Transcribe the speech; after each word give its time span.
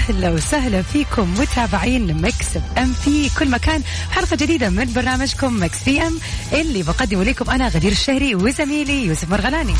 أهلا 0.00 0.30
وسهلا 0.30 0.82
فيكم 0.82 1.34
متابعين 1.40 2.22
Mix 2.22 2.46
FM 2.78 2.92
في 2.92 3.30
كل 3.38 3.50
مكان. 3.50 3.82
حلقة 4.10 4.36
جديدة 4.36 4.70
من 4.70 4.92
برنامجكم 4.92 5.52
Mix 5.52 5.84
PM 5.84 6.18
اللي 6.52 6.82
بقدمه 6.82 7.24
لكم 7.24 7.50
أنا 7.50 7.68
غدير 7.68 7.92
الشهري 7.92 8.34
وزميلي 8.34 9.04
يوسف 9.06 9.30
مرغلاني. 9.30 9.74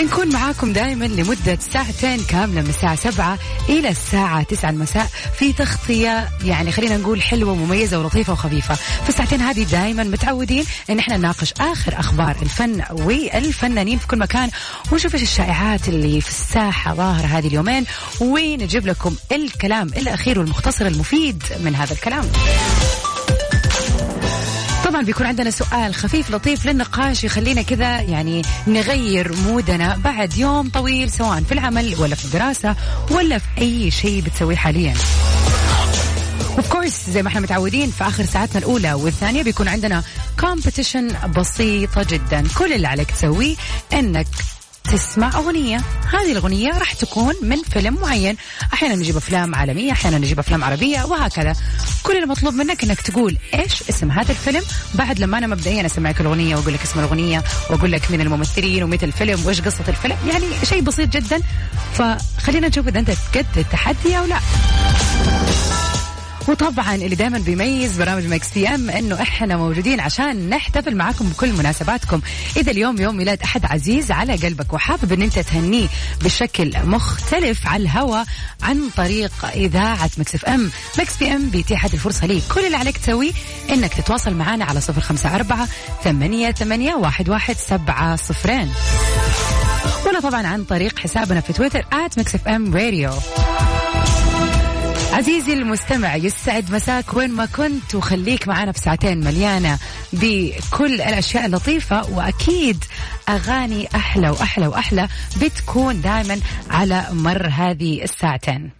بنكون 0.00 0.32
معاكم 0.32 0.72
دائما 0.72 1.04
لمدة 1.04 1.58
ساعتين 1.72 2.20
كاملة 2.24 2.60
من 2.62 2.68
الساعة 2.68 2.94
سبعة 2.94 3.38
إلى 3.68 3.88
الساعة 3.88 4.42
تسعة 4.42 4.70
المساء 4.70 5.06
في 5.38 5.52
تغطية 5.52 6.28
يعني 6.44 6.72
خلينا 6.72 6.96
نقول 6.96 7.22
حلوة 7.22 7.52
ومميزة 7.52 7.98
ولطيفة 7.98 8.32
وخفيفة. 8.32 8.74
في 8.74 9.08
الساعتين 9.08 9.40
هذه 9.40 9.62
دائما 9.62 10.04
متعودين 10.04 10.64
إن 10.90 10.98
إحنا 10.98 11.16
نناقش 11.16 11.54
آخر 11.60 12.00
أخبار 12.00 12.36
الفن 12.42 12.82
والفنانين 12.90 13.98
في 13.98 14.06
كل 14.06 14.18
مكان. 14.18 14.50
ونشوف 14.92 15.14
إيش 15.14 15.22
الشائعات 15.22 15.88
اللي 15.88 16.20
في 16.20 16.28
الساحة 16.28 16.94
ظاهرة 16.94 17.26
هذه 17.26 17.46
اليومين. 17.46 17.84
ونجيب 18.20 18.86
لكم 18.86 19.14
الكلام 19.32 19.86
الأخير 19.86 20.38
والمختصر 20.38 20.86
المفيد 20.86 21.42
من 21.64 21.74
هذا 21.74 21.92
الكلام؟ 21.92 22.24
طبعا 25.00 25.06
بيكون 25.06 25.26
عندنا 25.26 25.50
سؤال 25.50 25.94
خفيف 25.94 26.30
لطيف 26.30 26.66
للنقاش 26.66 27.24
يخلينا 27.24 27.62
كذا 27.62 28.00
يعني 28.00 28.42
نغير 28.66 29.32
مودنا 29.32 29.96
بعد 29.96 30.38
يوم 30.38 30.68
طويل 30.68 31.10
سواء 31.10 31.40
في 31.42 31.52
العمل 31.52 31.94
ولا 31.98 32.14
في 32.14 32.24
الدراسة 32.24 32.76
ولا 33.10 33.38
في 33.38 33.46
أي 33.58 33.90
شيء 33.90 34.22
بتسويه 34.22 34.56
حاليا. 34.56 34.94
اوف 36.58 36.68
كورس 36.68 37.10
زي 37.10 37.22
ما 37.22 37.28
إحنا 37.28 37.40
متعودين 37.40 37.90
في 37.90 38.04
آخر 38.04 38.24
ساعتنا 38.24 38.58
الأولى 38.58 38.92
والثانية 38.92 39.42
بيكون 39.42 39.68
عندنا 39.68 40.02
كومبيتيشن 40.40 41.32
بسيطة 41.36 42.02
جدا. 42.02 42.44
كل 42.58 42.72
اللي 42.72 42.88
عليك 42.88 43.10
تسويه 43.10 43.56
إنك 43.92 44.26
تسمع 44.84 45.38
أغنية. 45.38 45.80
هذه 46.12 46.32
الأغنية 46.32 46.78
راح 46.78 46.92
تكون 46.92 47.34
من 47.42 47.62
فيلم 47.62 47.94
معين. 47.94 48.36
أحيانا 48.72 48.94
نجيب 48.94 49.16
أفلام 49.16 49.54
عالمية 49.54 49.92
أحيانا 49.92 50.18
نجيب 50.18 50.38
أفلام 50.38 50.64
عربية 50.64 51.04
وهكذا. 51.04 51.56
كل 52.02 52.16
اللي 52.16 52.26
مطلوب 52.26 52.54
منك 52.54 52.84
أنك 52.84 53.00
تقول 53.00 53.36
إيش 53.54 53.82
اسم 53.90 54.10
هذا 54.10 54.30
الفيلم. 54.30 54.62
بعد 54.94 55.18
لما 55.18 55.38
أنا 55.38 55.46
مبدئيا 55.46 55.86
أسمعك 55.86 56.20
الأغنية 56.20 56.56
وأقول 56.56 56.74
لك 56.74 56.82
اسم 56.82 56.98
الأغنية 56.98 57.44
وأقول 57.70 57.92
لك 57.92 58.10
مين 58.10 58.20
الممثلين 58.20 58.82
ومتى 58.82 59.06
الفيلم 59.06 59.46
وإيش 59.46 59.60
قصة 59.60 59.84
الفيلم. 59.88 60.16
يعني 60.28 60.44
شيء 60.64 60.80
بسيط 60.80 61.08
جدا. 61.08 61.40
فخلينا 61.94 62.68
نشوف 62.68 62.88
إذا 62.88 62.98
أنت 62.98 63.10
تقد 63.10 63.46
التحدي 63.56 64.18
أو 64.18 64.24
لا. 64.24 64.38
وطبعا 66.50 66.94
اللي 66.94 67.14
دائما 67.16 67.38
بيميز 67.38 67.98
برامج 67.98 68.26
Mix 68.26 68.52
PM 68.54 68.90
إنه 68.90 69.22
إحنا 69.22 69.56
موجودين 69.56 70.00
عشان 70.00 70.48
نحتفل 70.48 70.96
معاكم 70.96 71.28
بكل 71.28 71.52
مناسباتكم. 71.52 72.20
إذا 72.56 72.70
اليوم 72.70 73.00
يوم 73.00 73.16
ميلاد 73.16 73.42
أحد 73.42 73.64
عزيز 73.64 74.10
على 74.10 74.36
قلبك 74.36 74.72
وحابب 74.72 75.12
إن 75.12 75.22
أنت 75.22 75.38
تهنيه 75.38 75.88
بشكل 76.24 76.72
مختلف 76.84 77.66
على 77.66 77.82
الهواء 77.82 78.24
عن 78.62 78.90
طريق 78.96 79.32
إذاعة 79.54 80.10
Mix 80.18 80.34
FM. 80.34 80.70
Mix 80.98 81.16
PM 81.16 81.50
بيتيح 81.50 81.84
هذه 81.84 81.94
الفرصة 81.94 82.26
ليك 82.26 82.42
كل 82.54 82.60
اللي 82.66 82.76
عليك 82.76 82.98
تسويه 82.98 83.32
إنك 83.70 83.94
تتواصل 83.94 84.34
معنا 84.34 84.64
على 84.64 84.80
صفر 84.80 85.00
خمسة 85.00 85.34
أربعة 85.34 85.68
ثمانية 86.04 86.50
ثمانية 86.50 86.94
واحد 86.94 87.28
واحد 87.28 87.56
سبعة 87.56 88.16
صفرين. 88.16 88.72
ولا 90.06 90.20
طبعا 90.20 90.46
عن 90.46 90.64
طريق 90.64 90.98
حسابنا 90.98 91.40
في 91.40 91.52
تويتر 91.52 91.84
إم 92.48 92.76
راديو 92.76 93.10
عزيزي 95.12 95.52
المستمع 95.52 96.16
يسعد 96.16 96.74
مساك 96.74 97.14
وين 97.14 97.30
ما 97.30 97.46
كنت 97.46 97.94
وخليك 97.94 98.48
معنا 98.48 98.72
في 98.72 98.78
ساعتين 98.78 99.20
مليانة 99.24 99.78
بكل 100.12 100.94
الأشياء 100.94 101.46
اللطيفة 101.46 102.10
وأكيد 102.10 102.84
أغاني 103.28 103.88
أحلى 103.94 104.30
وأحلى 104.30 104.66
وأحلى 104.66 105.08
بتكون 105.42 106.00
دائما 106.00 106.40
على 106.70 107.04
مر 107.12 107.46
هذه 107.46 108.02
الساعتين. 108.02 108.70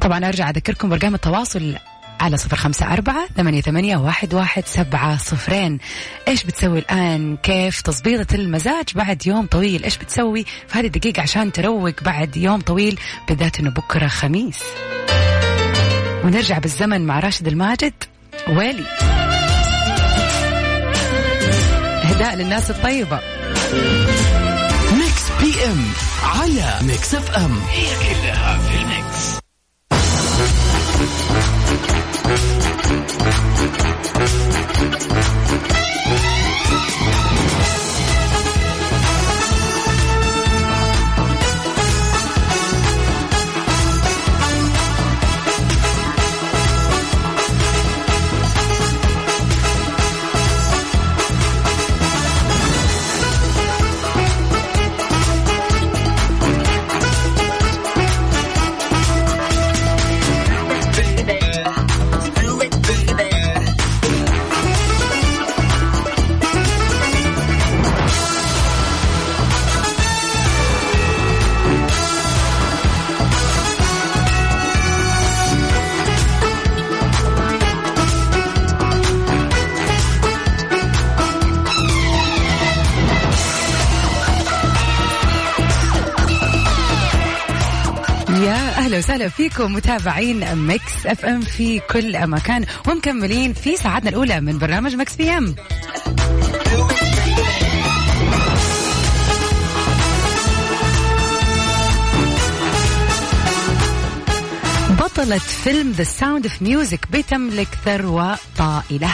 طبعا 0.00 0.28
أرجع 0.28 0.50
أذكركم 0.50 0.88
بأرقام 0.88 1.14
التواصل 1.14 1.74
على 2.20 2.36
صفر 2.36 2.56
خمسة 2.56 2.92
أربعة 2.92 3.28
ثمانية, 3.36 3.60
ثمانية 3.60 3.96
واحد, 3.96 4.34
واحد 4.34 4.66
سبعة 4.66 5.16
صفرين. 5.16 5.78
إيش 6.28 6.44
بتسوي 6.44 6.78
الآن؟ 6.78 7.36
كيف 7.36 7.80
تظبيطة 7.80 8.34
المزاج 8.34 8.84
بعد 8.94 9.26
يوم 9.26 9.46
طويل؟ 9.46 9.84
إيش 9.84 9.98
بتسوي 9.98 10.44
في 10.68 10.78
هذه 10.78 10.86
الدقيقة 10.86 11.22
عشان 11.22 11.52
تروق 11.52 12.02
بعد 12.02 12.36
يوم 12.36 12.60
طويل؟ 12.60 13.00
بالذات 13.28 13.60
أنه 13.60 13.70
بكرة 13.70 14.06
خميس. 14.06 14.62
ونرجع 16.24 16.58
بالزمن 16.58 17.06
مع 17.06 17.20
راشد 17.20 17.46
الماجد 17.46 17.94
ويلي. 18.48 18.84
إهداء 22.04 22.34
للناس 22.34 22.70
الطيبة. 22.70 23.20
Mix 24.92 25.30
PM 25.40 25.86
على 26.22 26.78
Mix 26.82 27.14
FM. 27.14 27.58
هي 27.70 27.86
كلها 27.86 28.58
في 28.58 28.85
ال 32.26 32.36
Mix 32.36 32.66
يا 33.20 34.22
أهلا 36.96 37.15
فيكم 89.28 89.72
متابعين 89.72 90.56
Mix 90.56 91.06
FM 91.06 91.40
في 91.40 91.80
كل 91.80 92.26
مكان 92.26 92.64
ومكملين 92.88 93.52
في 93.52 93.76
ساعتنا 93.76 94.10
الأولى 94.10 94.40
من 94.40 94.58
برنامج 94.58 94.94
Mix 94.94 95.16
PM. 95.16 95.54
بطلة 105.00 105.38
فيلم 105.38 105.92
The 105.92 106.04
Sound 106.04 106.46
of 106.46 106.62
Music 106.62 107.00
بتملك 107.10 107.68
ثروة 107.84 108.38
طائلة. 108.58 109.10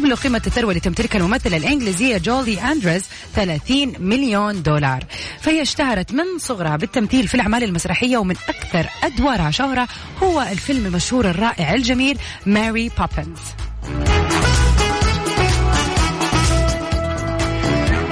تبلغ 0.00 0.20
قيمة 0.20 0.42
الثروة 0.46 0.70
اللي 0.70 0.80
تمتلكها 0.80 1.18
الممثلة 1.18 1.56
الإنجليزية 1.56 2.18
جولي 2.18 2.60
أندروز 2.72 3.02
30 3.34 3.92
مليون 3.98 4.62
دولار. 4.62 5.04
فهي 5.40 5.62
اشتهرت 5.62 6.12
من 6.12 6.38
صغرها 6.38 6.76
بالتمثيل 6.76 7.28
في 7.28 7.34
الأعمال 7.34 7.64
المسرحية 7.64 8.18
ومن 8.18 8.34
أكثر 8.48 8.86
أدوارها 9.02 9.50
شهرة 9.50 9.88
هو 10.22 10.42
الفيلم 10.42 10.86
المشهور 10.86 11.30
الرائع 11.30 11.74
الجميل 11.74 12.18
ماري 12.46 12.90
بوبنز 12.98 13.38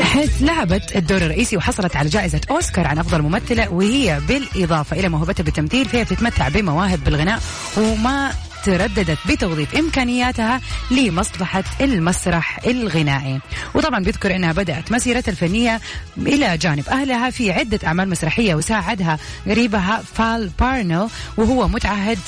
حيث 0.02 0.42
لعبت 0.42 0.96
الدور 0.96 1.18
الرئيسي 1.22 1.56
وحصلت 1.56 1.96
على 1.96 2.08
جائزة 2.08 2.40
أوسكار 2.50 2.86
عن 2.86 2.98
أفضل 2.98 3.22
ممثلة 3.22 3.72
وهي 3.72 4.20
بالإضافة 4.28 5.00
إلى 5.00 5.08
موهبتها 5.08 5.44
بالتمثيل 5.44 5.88
فهي 5.88 6.04
بتتمتع 6.04 6.48
بمواهب 6.48 7.04
بالغناء 7.04 7.40
وما 7.76 8.32
ترددت 8.64 9.18
بتوظيف 9.28 9.74
إمكانياتها 9.74 10.60
لمصلحة 10.90 11.64
المسرح 11.80 12.58
الغنائي. 12.66 13.40
وطبعا 13.74 14.04
بيذكر 14.04 14.36
أنها 14.36 14.52
بدأت 14.52 14.92
مسيرتها 14.92 15.32
الفنية 15.32 15.80
إلى 16.18 16.58
جانب 16.58 16.88
أهلها 16.88 17.30
في 17.30 17.52
عدة 17.52 17.78
أعمال 17.86 18.08
مسرحية 18.08 18.54
وساعدها 18.54 19.18
قريبها 19.46 20.02
فال 20.14 20.50
بارنو 20.60 21.08
وهو 21.36 21.68
متعهد 21.68 22.18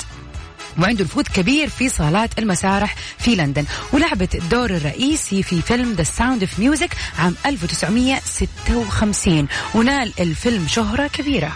وعنده 0.79 1.03
نفوذ 1.03 1.23
كبير 1.23 1.69
في 1.69 1.89
صالات 1.89 2.39
المسارح 2.39 2.95
في 3.17 3.35
لندن. 3.35 3.65
ولعبت 3.93 4.35
الدور 4.35 4.69
الرئيسي 4.69 5.43
في 5.43 5.61
فيلم 5.61 5.93
The 5.93 6.03
Sound 6.03 6.41
of 6.41 6.59
Music 6.59 6.95
عام 7.19 7.35
1956 7.45 9.47
ونال 9.75 10.13
الفيلم 10.19 10.67
شهرة 10.67 11.07
كبيرة. 11.07 11.51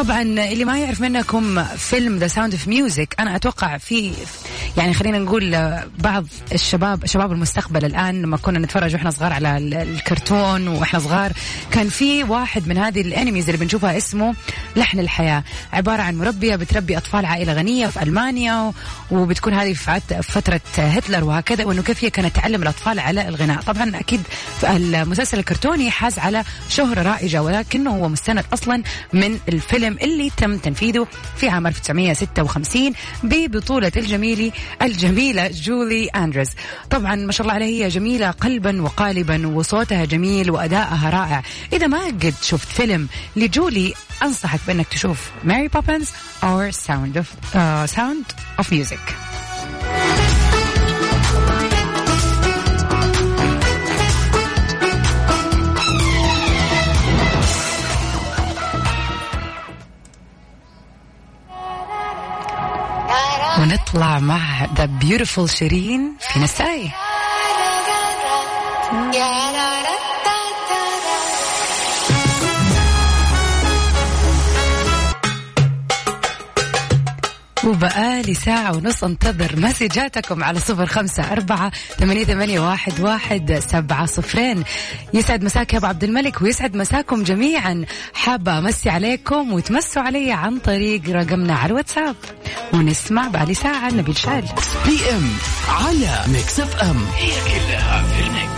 طبعا 0.00 0.22
اللي 0.22 0.64
ما 0.64 0.78
يعرف 0.78 1.00
منكم 1.00 1.64
فيلم 1.64 2.18
The 2.18 2.26
Sound 2.26 2.52
of 2.52 2.68
Music 2.68 3.14
أنا 3.20 3.36
أتوقع 3.36 3.78
في 3.78 4.12
يعني 4.76 4.94
خلينا 4.94 5.18
نقول 5.18 5.74
بعض 5.98 6.26
الشباب 6.52 7.06
شباب 7.06 7.32
المستقبل 7.32 7.84
الآن 7.84 8.22
لما 8.22 8.36
كنا 8.36 8.58
نتفرج 8.58 8.94
وإحنا 8.94 9.10
صغار 9.10 9.32
على 9.32 9.58
الكرتون 9.82 10.68
وإحنا 10.68 10.98
صغار 10.98 11.32
كان 11.70 11.88
في 11.88 12.24
واحد 12.24 12.68
من 12.68 12.78
هذه 12.78 13.00
الانميز 13.00 13.44
اللي 13.48 13.60
بنشوفها 13.60 13.96
اسمه 13.96 14.34
لحن 14.76 14.98
الحياة. 14.98 15.44
عبارة 15.72 16.02
عن 16.02 16.18
مربية 16.18 16.56
بتربي 16.56 16.96
أطفال 16.98 17.24
عائلة 17.24 17.52
غنية 17.52 17.86
في 17.86 18.02
ألمانيا 18.02 18.72
وبتكون 19.10 19.54
هذه 19.54 19.72
في 19.72 20.00
فترة 20.22 20.60
هتلر 20.76 21.24
وهكذا 21.24 21.64
وإنه 21.64 21.82
كيف 21.82 22.04
هي 22.04 22.10
كانت 22.10 22.36
تعلم 22.36 22.62
الأطفال 22.62 22.98
على 22.98 23.28
الغناء. 23.28 23.60
طبعا 23.62 23.92
أكيد 23.94 24.20
المسلسل 24.64 25.38
الكرتوني 25.38 25.90
حاز 25.90 26.18
على 26.18 26.44
شهرة 26.68 27.02
رائجة 27.02 27.42
ولكنه 27.42 27.90
هو 27.90 28.08
مستند 28.08 28.44
أصلا 28.52 28.82
من 29.12 29.38
الفيلم 29.48 29.89
اللي 29.92 30.30
تم 30.36 30.56
تنفيذه 30.56 31.06
في 31.36 31.48
عام 31.48 31.66
1956 31.66 32.92
ببطولة 33.22 33.92
الجميلي 33.96 34.52
الجميلة 34.82 35.48
جولي 35.48 36.06
أندروز 36.06 36.50
طبعا 36.90 37.14
ما 37.14 37.32
شاء 37.32 37.42
الله 37.42 37.54
عليها 37.54 37.84
هي 37.84 37.88
جميلة 37.88 38.30
قلبا 38.30 38.82
وقالبا 38.82 39.46
وصوتها 39.46 40.04
جميل 40.04 40.50
وأدائها 40.50 41.10
رائع. 41.10 41.42
إذا 41.72 41.86
ما 41.86 42.04
قد 42.04 42.34
شفت 42.42 42.68
فيلم 42.68 43.08
لجولي 43.36 43.94
أنصحك 44.22 44.60
بأنك 44.66 44.88
تشوف 44.88 45.30
Mary 45.44 45.68
Poppins 45.68 46.10
أو 46.44 46.70
Sound 46.70 47.16
of 47.16 47.90
Sound 47.90 48.24
of 48.58 48.72
Music 48.72 49.29
ونطلع 63.60 64.18
مع 64.18 64.64
the 64.76 64.84
beautiful 64.84 65.50
شيرين 65.50 66.16
في 66.20 66.40
نساي. 66.40 66.90
وبقالي 77.64 78.34
ساعة 78.34 78.76
ونص 78.76 79.04
انتظر 79.04 79.56
message 79.56 80.18
اتكم 80.18 80.44
على 80.44 80.60
صفر 80.60 80.86
خمسة 80.86 81.32
أربعة 81.32 81.72
ثمانية, 81.98 82.24
ثمانية 82.24 82.60
واحد, 82.60 83.00
واحد 83.00 83.62
سبعة 83.68 84.06
صفرين. 84.06 84.64
يسعد 85.14 85.44
مساك 85.44 85.72
يا 85.72 85.78
أبو 85.78 85.86
عبد 85.86 86.04
الملك 86.04 86.42
ويسعد 86.42 86.76
مساكم 86.76 87.22
جميعا. 87.22 87.84
حابة 88.14 88.58
أمسي 88.58 88.90
عليكم 88.90 89.52
وتمسوا 89.52 90.02
علي 90.02 90.32
عن 90.32 90.58
طريق 90.58 91.02
رقمنا 91.08 91.54
على 91.54 91.70
الواتساب. 91.70 92.16
ونسمع 92.72 93.28
بقالي 93.28 93.54
ساعة 93.54 93.90
نبيل 93.90 94.16
شال 94.16 94.44
بي 94.86 95.10
إم 95.10 95.30
على 95.68 96.24
ميكس 96.28 96.60
إف 96.60 96.82
إم. 96.82 97.04
هي 97.16 97.30
كلها 97.30 98.02
في 98.02 98.20
الميكس. 98.26 98.49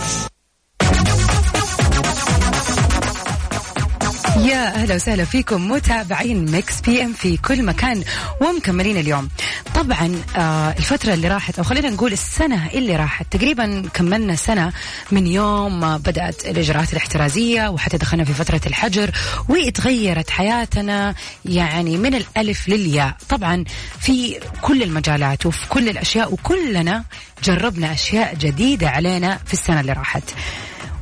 يا 4.43 4.75
أهلا 4.75 4.95
وسهلا 4.95 5.25
فيكم 5.25 5.71
متابعين 5.71 6.51
ميكس 6.51 6.81
بي 6.81 7.03
ام 7.03 7.13
في 7.13 7.37
كل 7.37 7.63
مكان 7.63 8.03
ومكملين 8.41 8.97
اليوم. 8.97 9.29
طبعا 9.75 10.15
آه 10.35 10.69
الفترة 10.77 11.13
اللي 11.13 11.27
راحت 11.27 11.57
أو 11.57 11.63
خلينا 11.63 11.89
نقول 11.89 12.13
السنة 12.13 12.67
اللي 12.73 12.95
راحت 12.95 13.25
تقريبا 13.37 13.83
كملنا 13.93 14.35
سنة 14.35 14.73
من 15.11 15.27
يوم 15.27 15.79
ما 15.79 15.97
بدأت 15.97 16.45
الإجراءات 16.45 16.91
الاحترازية 16.91 17.67
وحتى 17.67 17.97
دخلنا 17.97 18.23
في 18.23 18.33
فترة 18.33 18.61
الحجر 18.65 19.11
وتغيرت 19.49 20.29
حياتنا 20.29 21.15
يعني 21.45 21.97
من 21.97 22.15
الألف 22.15 22.69
للياء. 22.69 23.15
طبعا 23.29 23.63
في 23.99 24.39
كل 24.61 24.83
المجالات 24.83 25.45
وفي 25.45 25.67
كل 25.69 25.89
الأشياء 25.89 26.33
وكلنا 26.33 27.03
جربنا 27.43 27.93
أشياء 27.93 28.35
جديدة 28.35 28.89
علينا 28.89 29.39
في 29.45 29.53
السنة 29.53 29.79
اللي 29.79 29.93
راحت. 29.93 30.23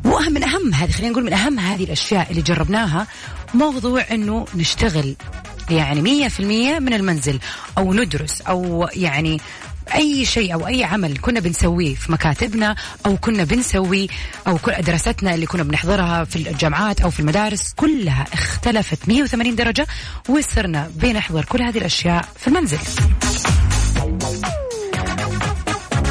واهم 0.06 0.34
من 0.34 0.44
أهم 0.44 0.74
هذه 0.74 0.92
خلينا 0.92 1.12
نقول 1.12 1.24
من 1.24 1.34
أهم 1.34 1.60
هذه 1.60 1.84
الأشياء 1.84 2.32
اللي 2.32 2.42
جربناها 2.42 3.08
موضوع 3.54 4.06
إنه 4.12 4.46
نشتغل. 4.56 5.16
يعني 5.70 6.02
مية 6.02 6.28
في 6.28 6.40
المية 6.40 6.80
من 6.80 6.94
المنزل 6.94 7.40
أو 7.78 7.94
ندرس 7.94 8.42
أو 8.42 8.90
يعني 8.94 9.42
أي 9.96 10.26
شيء 10.26 10.54
أو 10.54 10.68
أي 10.68 10.84
عمل 10.84 11.18
كنا 11.18 11.40
بنسويه 11.40 11.96
في 11.96 12.12
مكاتبنا 12.12 12.76
أو 13.06 13.18
كنا 13.18 13.44
بنسوي 13.44 14.08
أو 14.48 14.60
دراستنا 14.80 15.36
اللي 15.36 15.46
كنا 15.46 15.64
بنحضرها 15.64 16.24
في 16.24 16.36
الجامعات 16.36 17.02
أو 17.02 17.10
في 17.10 17.20
المدارس 17.20 17.74
كلها 17.74 18.26
اختلفت 18.34 19.08
180 19.08 19.56
درجة 19.56 19.88
وصرنا 20.30 20.92
بنحضر 20.96 21.46
كل 21.46 21.62
هذه 21.62 21.78
الأشياء 21.78 22.26
في 22.40 22.48
المنزل. 22.48 22.80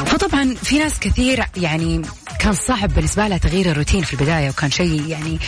فطبعا 0.05 0.55
في 0.63 0.79
ناس 0.79 0.99
كثير 0.99 1.45
يعني 1.57 2.01
كان 2.41 2.53
صعب 2.53 2.93
بالنسبة 2.93 3.27
لها 3.27 3.37
تغيير 3.37 3.71
الروتين 3.71 4.03
في 4.03 4.13
البداية 4.13 4.49
وكان 4.49 4.71
شيء 4.71 5.07
يعني 5.07 5.39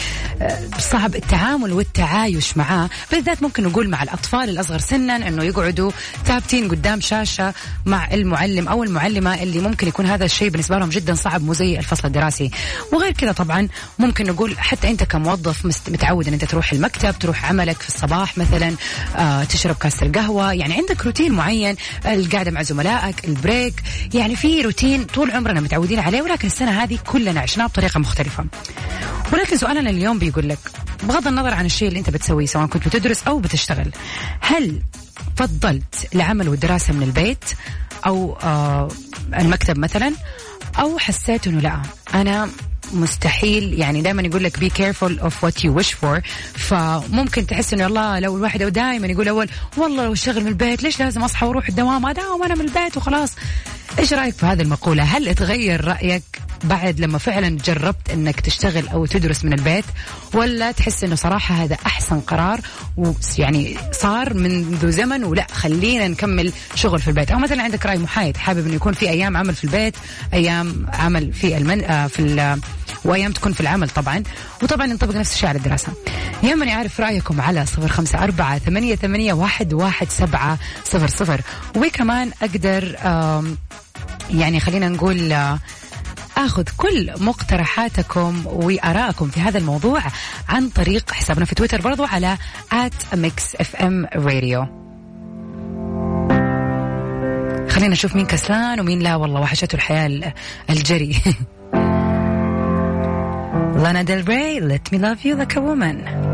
آه، 0.42 0.60
صعب 0.80 1.16
التعامل 1.16 1.74
والتعايش 1.74 2.58
معاه. 2.58 2.90
بالذات 3.12 3.44
ممكن 3.44 3.64
نقول 3.64 3.90
مع 3.90 4.04
الأطفال 4.04 4.50
الأصغر 4.50 4.80
سنا 4.80 5.28
أنه 5.28 5.44
يقعدوا 5.44 5.92
ثابتين 6.26 6.70
قدام 6.70 7.02
شاشة 7.02 7.54
مع 7.86 8.14
المعلم 8.14 8.68
أو 8.68 8.84
المعلمة 8.84 9.44
اللي 9.44 9.60
ممكن 9.60 9.88
يكون 9.88 10.06
هذا 10.06 10.26
الشيء 10.26 10.50
بالنسبة 10.50 10.78
لهم 10.78 10.90
جدا 10.90 11.14
صعب 11.14 11.44
مو 11.44 11.54
زي 11.54 11.80
الفصل 11.80 12.08
الدراسي. 12.08 12.52
وغير 12.94 13.12
كذا 13.12 13.32
طبعا 13.32 13.68
ممكن 14.00 14.26
نقول 14.26 14.60
حتى 14.60 14.90
أنت 14.90 15.04
كموظف 15.04 15.66
متعود 15.66 16.28
أن 16.28 16.34
أنت 16.34 16.46
تروح 16.46 16.74
المكتب 16.74 17.20
تروح 17.20 17.46
عملك 17.46 17.82
في 17.82 17.90
الصباح 17.90 18.38
مثلا 18.38 18.76
آه 19.16 19.44
تشرب 19.44 19.76
كاس 19.76 20.04
القهوة. 20.04 20.54
يعني 20.54 20.74
عندك 20.74 21.06
روتين 21.06 21.32
معين 21.32 21.76
القعدة 22.06 22.52
مع 22.52 22.62
زملائك 22.62 23.26
البريك. 23.26 23.74
يعني 24.14 24.36
في 24.36 24.62
روتين 24.62 25.04
طول 25.04 25.32
عمرنا 25.32 25.62
متعودين 25.62 26.00
عليه 26.00 26.22
ولكن 26.22 26.48
السنة 26.48 26.83
هذه 26.84 27.00
كلنا 27.06 27.40
عشناها 27.40 27.68
بطريقة 27.68 28.00
مختلفة. 28.00 28.46
ولكن 29.34 29.58
سؤالنا 29.58 29.90
اليوم 29.90 30.20
بيقول 30.20 30.50
لك 30.50 30.60
بغض 31.04 31.28
النظر 31.28 31.54
عن 31.54 31.66
الشيء 31.66 31.88
اللي 31.88 32.00
أنت 32.00 32.10
بتسويه 32.10 32.46
سواء 32.46 32.66
كنت 32.66 32.88
بتدرس 32.88 33.24
أو 33.28 33.40
بتشتغل 33.40 33.92
هل 34.40 34.82
فضلت 35.36 36.08
العمل 36.16 36.50
والدراسة 36.50 36.94
من 36.94 37.04
البيت 37.04 37.44
أو 38.06 38.38
آه 38.44 38.88
المكتب 39.40 39.78
مثلا 39.78 40.14
أو 40.80 40.98
حسيت 40.98 41.48
إنه 41.48 41.60
لا 41.60 41.82
أنا 42.14 42.50
مستحيل 42.94 43.80
يعني 43.80 44.02
دائما 44.02 44.22
يقول 44.22 44.44
لك 44.44 44.60
be 44.60 44.70
careful 44.70 45.20
of 45.20 45.44
what 45.44 45.66
you 45.66 45.76
wish 45.76 45.94
for 45.94 46.22
فممكن 46.54 47.48
تحس 47.48 47.74
إنه 47.74 47.88
الله 47.88 48.20
لو 48.20 48.38
الواحد 48.38 48.64
دائما 48.64 49.08
يقول 49.08 49.28
أول 49.28 49.50
والله 49.78 50.06
لو 50.06 50.14
أشتغل 50.14 50.42
من 50.42 50.48
البيت 50.48 50.84
ليش 50.84 51.00
لازم 51.00 51.24
أصحى 51.24 51.46
وأروح 51.46 51.68
الدوام؟ 51.68 52.06
أداوم 52.06 52.44
أنا 52.44 52.56
من 52.56 52.62
البيت 52.62 52.98
وخلاص. 52.98 53.36
إيش 54.00 54.14
رأيك 54.14 54.36
في 54.36 54.46
هذه 54.46 54.62
المقولة؟ 54.62 55.04
هل 55.04 55.36
تغير 55.36 55.86
رأيك؟ 55.86 56.24
بعد 56.64 57.00
لما 57.00 57.18
فعلا 57.18 57.58
جربت 57.66 58.10
إنك 58.14 58.40
تشتغل 58.40 58.88
أو 58.88 59.06
تدرس 59.06 59.46
من 59.46 59.54
البيت 59.54 59.86
ولا 60.34 60.72
تحس 60.72 61.04
إنه 61.04 61.16
صراحة 61.16 61.56
هذا 61.56 61.78
أحسن 61.86 62.20
قرار 62.20 62.60
ويعني 62.98 63.78
صار 63.92 64.34
منذ 64.34 64.92
زمن 64.92 65.24
ولا 65.24 65.48
خلينا 65.52 66.08
نكمل 66.08 66.54
شغل 66.76 67.00
في 67.00 67.08
البيت. 67.08 67.32
أو 67.32 67.40
مثلا 67.40 67.64
عندك 67.64 67.86
رأي 67.86 67.98
محايد 67.98 68.38
حابب 68.38 68.66
إنه 68.66 68.76
يكون 68.76 68.94
في 68.94 69.10
أيام 69.10 69.38
عمل 69.38 69.56
في 69.56 69.64
البيت 69.64 69.96
أيام 70.34 70.86
عمل 70.94 71.34
في 71.34 71.58
المن 71.58 71.84
آه 71.84 72.08
في 72.08 72.58
وأيام 73.06 73.32
تكون 73.32 73.54
في 73.54 73.62
العمل 73.62 73.90
طبعا. 73.90 74.24
وطبعا 74.64 74.88
ينطبق 74.88 75.16
نفس 75.16 75.34
الشيء 75.34 75.50
على 75.50 75.58
الدراسة. 75.58 75.94
يهمني 76.44 76.74
اعرف 76.74 77.00
رأيكم 77.00 77.42
على 77.42 77.66
صفر 77.66 77.88
خمسة 77.88 78.24
أربعة 78.24 78.58
ثمانية 78.58 78.96
ثمانية 78.96 79.34
واحد 79.34 79.74
واحد 79.74 80.10
سبعة 80.10 80.60
صفر 80.86 81.08
صفر. 81.08 81.42
وكمان 81.76 82.32
أقدر 82.42 82.96
يعني 84.30 84.60
خلينا 84.60 84.90
نقول 84.90 85.32
آه، 85.32 85.60
آخذ 86.38 86.64
كل 86.78 87.14
مقترحاتكم 87.20 88.44
وآرائكم 88.46 89.28
في 89.28 89.40
هذا 89.40 89.58
الموضوع 89.58 90.02
عن 90.50 90.70
طريق 90.70 91.12
حسابنا 91.12 91.46
في 91.46 91.56
تويتر 91.56 91.82
برضو 91.82 92.04
على 92.04 92.38
Mix 93.14 93.56
FM 93.56 94.06
Radio 94.16 94.66
خلينا 97.70 97.94
نشوف 97.94 98.16
مين 98.16 98.26
كسلان 98.26 98.80
ومين 98.80 99.00
لا 99.00 99.16
والله 99.16 99.42
وحشته 99.42 99.76
الحياة 99.76 100.34
الجري. 100.70 101.22
لانا 103.84 104.02
ديل 104.02 104.28
ري 104.28 104.60
let 104.60 104.96
me 104.96 105.00
love 105.00 105.26
you 105.26 105.36
like 105.36 105.56
a 105.56 105.62
woman. 105.62 106.33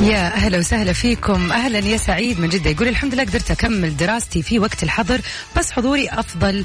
يا 0.00 0.34
أهلا 0.34 0.58
وسهلا 0.58 0.92
فيكم. 0.92 1.52
أهلا 1.52 1.78
يا 1.78 1.96
سعيد 1.96 2.40
من 2.40 2.48
جدة. 2.48 2.70
يقول 2.70 2.88
الحمد 2.88 3.14
لله 3.14 3.24
قدرت 3.24 3.50
أكمل 3.50 3.96
دراستي 3.96 4.42
في 4.42 4.58
وقت 4.58 4.82
الحظر 4.82 5.20
بس 5.56 5.72
حضوري 5.72 6.08
أفضل 6.08 6.64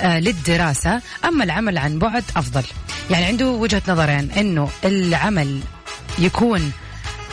آه 0.00 0.20
للدراسة. 0.20 1.02
أما 1.24 1.44
العمل 1.44 1.78
عن 1.78 1.98
بعد 1.98 2.24
أفضل. 2.36 2.62
يعني 3.10 3.24
عنده 3.24 3.46
وجهة 3.48 3.82
نظرين 3.88 4.30
أنه 4.30 4.68
العمل 4.84 5.60
يكون 6.18 6.72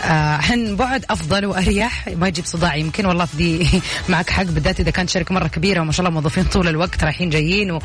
آه 0.04 0.36
عن 0.52 0.76
بعد 0.76 1.06
أفضل 1.10 1.46
وأريح. 1.46 2.08
ما 2.16 2.28
يجيب 2.28 2.46
صداع 2.46 2.76
يمكن. 2.76 3.06
والله 3.06 3.26
في 3.26 3.38
دي 3.38 3.68
معك 4.10 4.30
حق. 4.30 4.44
بالذات 4.44 4.80
إذا 4.80 4.92
كانت 4.92 5.10
شركة 5.10 5.36
مرة 5.36 5.48
كبيرة 5.48 5.82
وما 5.82 5.92
شاء 5.92 6.08
الله 6.08 6.20
موظفين 6.22 6.44
طول 6.44 6.68
الوقت 6.68 7.04
رايحين 7.04 7.30
جايين 7.30 7.72
و... 7.72 7.82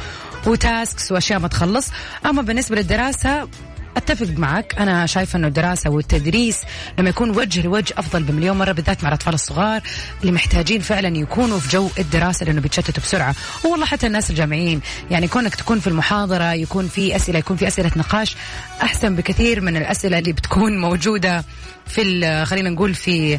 وتاسكس 0.47 1.13
وأشياء 1.13 1.39
ما 1.39 1.49
تخلص. 1.49 1.87
أما 2.27 2.43
بالنسبة 2.43 2.77
للدراسة 2.77 3.49
أتفق 3.97 4.27
معك. 4.39 4.75
أنا 4.79 5.07
شايفة 5.07 5.37
إنه 5.37 5.47
الدراسه 5.47 5.91
والتدريس 5.91 6.61
لما 6.99 7.09
يكون 7.11 7.31
وجه 7.31 7.63
لوجه 7.63 7.95
أفضل 7.99 8.23
بمليون 8.23 8.59
مرة 8.59 8.73
بالذات 8.73 9.03
مع 9.03 9.09
الأطفال 9.09 9.35
الصغار 9.35 9.81
اللي 10.21 10.33
محتاجين 10.33 10.81
فعلا 10.81 11.17
يكونوا 11.17 11.59
في 11.59 11.69
جو 11.69 11.89
الدراسة 11.99 12.47
لأنه 12.47 12.61
بيتشتتوا 12.61 13.03
بسرعة. 13.03 13.35
والله 13.65 13.87
حتى 13.87 14.07
الناس 14.07 14.31
الجامعيين 14.31 14.81
يعني 15.11 15.29
كونك 15.29 15.55
تكون 15.55 15.81
في 15.81 15.87
المحاضرة 15.87 16.53
يكون 16.53 16.89
في 16.89 17.17
أسئلة 17.17 17.39
يكون 17.39 17.57
في 17.57 17.69
أسئلة 17.69 17.91
نقاش 17.97 18.37
أحسن 18.83 19.17
بكثير 19.17 19.61
من 19.61 19.77
الأسئلة 19.77 20.19
اللي 20.19 20.33
بتكون 20.33 20.79
موجودة 20.79 21.45
في 21.87 22.45
خلينا 22.45 22.71
نقول 22.71 22.95
في 22.95 23.39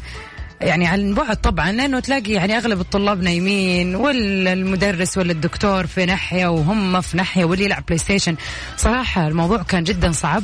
يعني 0.62 0.88
عن 0.88 1.14
بعد 1.14 1.38
طبعا 1.38 1.72
لأنه 1.72 2.00
تلاقي 2.00 2.32
يعني 2.32 2.58
أغلب 2.58 2.80
الطلاب 2.82 3.22
نايمين 3.22 3.96
ولا 3.96 4.54
المدرس 4.54 5.18
ولا 5.18 5.32
الدكتور 5.32 5.88
في 5.88 6.06
ناحية 6.06 6.48
وهم 6.48 7.02
في 7.02 7.18
ناحية 7.18 7.46
واللي 7.46 7.66
يلعب 7.66 7.84
PlayStation 7.86 8.36
صراحة 8.78 9.28
الموضوع 9.28 9.64
كان 9.64 9.84
جدا 9.84 10.12
صعب. 10.12 10.44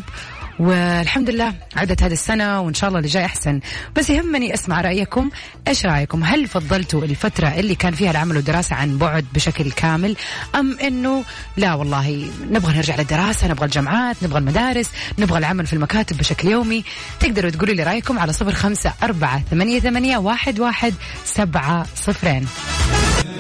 والحمد 0.60 1.30
لله 1.30 1.54
عدت 1.76 2.04
هذه 2.04 2.14
السنة 2.14 2.62
وإن 2.62 2.74
شاء 2.74 2.88
الله 2.88 3.00
اللي 3.00 3.10
جاي 3.10 3.26
أحسن. 3.26 3.60
بس 3.96 4.10
يهمني 4.10 4.54
أسمع 4.54 4.82
رأيكم. 4.82 5.30
إيش 5.68 5.86
رأيكم؟ 5.86 6.24
هل 6.24 6.48
فضلتوا 6.48 7.04
الفترة 7.04 7.48
اللي 7.48 7.76
كان 7.76 7.94
فيها 7.94 8.12
العمل 8.12 8.36
والدراسة 8.36 8.76
عن 8.76 8.98
بعد 8.98 9.26
بشكل 9.34 9.72
كامل 9.72 10.16
أم 10.56 10.78
أنه 10.80 11.24
لا 11.58 11.74
والله 11.74 12.26
نبغى 12.52 12.76
نرجع 12.76 12.96
للدراسة 12.96 13.48
نبغى 13.48 13.66
الجامعات 13.66 14.16
نبغى 14.24 14.40
المدارس 14.40 14.90
نبغى 15.20 15.38
العمل 15.38 15.66
في 15.66 15.74
المكاتب 15.74 16.18
بشكل 16.18 16.48
يومي؟ 16.48 16.84
تقدروا 17.20 17.52
تقولوا 17.52 17.76
لي 17.76 17.84
رأيكم 17.84 18.20
على 18.20 18.34
صفر 18.34 18.54
خمسة 18.54 18.94
أربعة 19.04 19.44
ثمانية, 19.52 19.80
ثمانية 19.80 20.18
واحد, 20.18 20.60
واحد 20.60 20.94
سبعة 21.26 21.86
صفرين. 21.96 22.48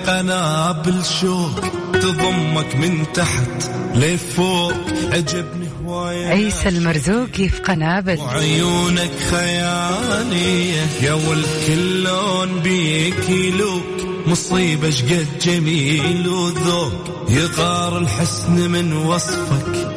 قنابل 0.07 1.05
شوق 1.05 1.59
تضمك 1.93 2.75
من 2.75 3.13
تحت 3.13 3.71
لفوق. 3.95 4.73
عجبني 5.13 5.68
عيسى 5.97 6.69
المرزوقي 6.69 7.49
في 7.49 7.61
قنابل 7.61 8.17
وعيونك 8.17 9.11
خيالية 9.31 10.87
يا 11.01 11.13
ولد 11.13 11.47
كل 11.67 12.03
لون 12.03 12.59
بيك 12.59 13.29
يلوك. 13.29 13.83
مصيبة 14.27 14.89
شقد 14.89 15.27
جميل 15.41 16.27
وذوق. 16.27 16.93
يغار 17.29 17.97
الحسن 17.97 18.71
من 18.71 18.93
وصفك 18.93 19.87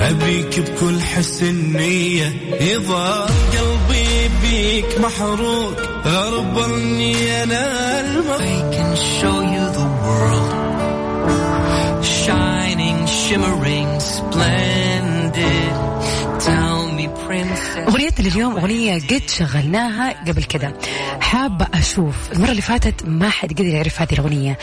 أبيك 0.00 0.60
بكل 0.60 1.00
حسن 1.00 1.72
نية. 1.72 2.32
يضاق 2.60 3.30
قلبي 3.52 4.30
بيك 4.42 5.00
محروق. 5.00 5.74
غربني 6.06 7.42
أنا 7.42 8.00
المغرب 8.00 8.40
I 8.40 8.74
can 8.76 8.96
show 8.96 9.38
you 9.54 9.64
the 9.78 9.88
world. 10.04 10.52
Shining, 12.04 12.98
shimmering, 13.06 13.90
splendid. 14.00 15.03
Tell 15.34 16.86
me, 16.96 17.08
princess. 17.26 17.88
أغنيتنا 17.88 18.28
لليوم 18.28 18.56
أغنية 18.56 18.94
قد 18.94 19.22
شغلناها 19.28 20.24
قبل 20.28 20.42
كده. 20.42 20.74
حابة 21.20 21.66
أشوف 21.74 22.14
المرة 22.32 22.50
اللي 22.50 22.62
فاتت 22.62 22.94
ما 23.06 23.28
حد 23.28 23.52
قدر 23.52 23.64
يعرف 23.64 24.00
هذه 24.00 24.12
الأغنية. 24.12 24.58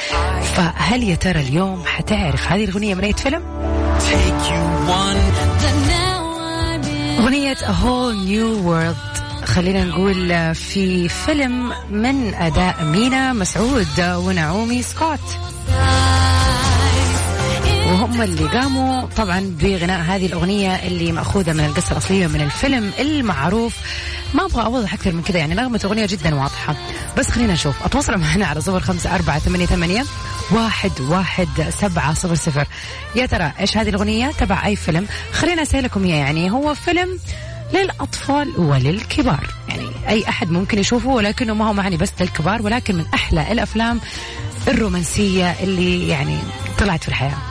فهل 0.56 1.04
يا 1.04 1.16
ترى 1.16 1.40
اليوم 1.42 1.84
حتعرف 1.86 2.52
هذه 2.52 2.64
الأغنية 2.64 2.96
من 2.96 3.04
أي 3.04 3.14
فيلم؟ 3.14 3.44
أغنية 7.20 7.56
A 7.56 7.74
Whole 7.84 8.16
New 8.28 8.68
World. 8.68 9.22
خلينا 9.46 9.84
نقول 9.84 10.56
في 10.56 11.10
فيلم 11.10 11.74
من 11.90 12.34
أداء 12.34 12.84
مينا 12.84 13.34
مسعود 13.34 14.00
ونعومي 14.00 14.82
سكوت. 14.82 15.20
وهم 17.92 18.22
اللي 18.22 18.48
قاموا 18.48 19.08
طبعا 19.18 19.56
بغناء 19.62 20.02
هذه 20.02 20.26
الأغنية 20.26 20.76
اللي 20.76 21.12
مأخوذة 21.12 21.54
من 21.54 21.66
القصة 21.66 21.92
الأصلية 21.92 22.28
من 22.28 22.42
الفيلم 22.42 22.92
المعروف. 23.00 23.78
ما 24.34 24.46
أبغى 24.46 24.66
أوضح 24.66 24.94
أكثر 24.94 25.12
من 25.12 25.22
كذا 25.22 25.40
يعني 25.40 25.56
نغمة 25.56 25.82
أغنية 25.86 26.06
جدا 26.06 26.36
واضحة. 26.36 26.76
بس 27.18 27.30
خلينا 27.30 27.54
نشوف. 27.54 27.86
أتواصل 27.86 28.18
معنا 28.18 28.46
على 28.46 28.62
صفر 28.62 28.80
خمسة 28.80 29.16
أربعة 29.16 29.40
ثمانية, 29.40 29.66
ثمانية 29.66 30.04
واحد 30.52 30.92
واحد 31.02 31.48
سبعة 31.70 32.14
صفر 32.14 32.36
صفر. 32.36 32.68
يا 33.16 33.26
ترى 33.26 33.52
إيش 33.60 33.78
هذه 33.78 33.90
الأغنية 33.90 34.32
تبع 34.32 34.66
أي 34.66 34.76
فيلم؟ 34.76 35.08
خلينا 35.32 35.62
أسألكم 35.62 36.04
إياه 36.04 36.18
يعني 36.18 36.52
هو 36.52 36.74
فيلم 36.74 37.20
للأطفال 37.74 38.54
وللكبار. 38.58 39.48
يعني 39.70 39.88
أي 40.08 40.30
أحد 40.30 40.52
ممكن 40.52 40.80
يشوفه 40.80 41.10
ولكنه 41.10 41.54
ما 41.54 41.68
هو 41.68 41.74
معني 41.74 41.98
بس 41.98 42.12
للكبار 42.20 42.62
ولكن 42.62 42.96
من 42.96 43.06
أحلى 43.14 43.52
الأفلام 43.52 44.00
الرومانسية 44.68 45.56
اللي 45.64 46.08
يعني 46.08 46.38
طلعت 46.80 47.04
في 47.04 47.10
الحياة. 47.10 47.51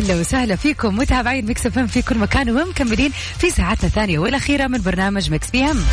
أهلا 0.00 0.20
وسهلا 0.20 0.56
فيكم. 0.56 0.96
متابعين 0.96 1.46
Mix 1.46 1.66
FM 1.66 1.78
في 1.78 2.02
كل 2.02 2.18
مكان 2.18 2.50
ومكملين 2.50 3.12
في 3.38 3.50
ساعتنا 3.50 3.88
الثانية 3.88 4.18
والأخيرة 4.18 4.66
من 4.66 4.78
برنامج 4.78 5.30
Mix 5.30 5.50
PM. 5.50 5.84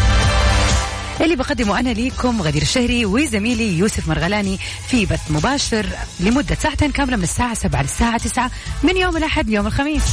اللي 1.22 1.36
بقدمه 1.36 1.80
أنا 1.80 1.90
ليكم 1.90 2.42
غدير 2.42 2.62
الشهري 2.62 3.06
وزميلي 3.06 3.78
يوسف 3.78 4.08
مرغلاني 4.08 4.60
في 4.88 5.06
بث 5.06 5.32
مباشر 5.32 5.86
لمدة 6.20 6.56
ساعتين 6.56 6.92
كاملة 6.92 7.18
من 7.18 7.24
الساعة 7.24 7.54
7 7.54 7.82
للساعة 7.82 8.18
9 8.18 8.52
من 8.84 8.98
يوم 8.98 9.18
الأحد 9.18 9.50
ليوم 9.50 9.68
الخميس. 9.68 10.04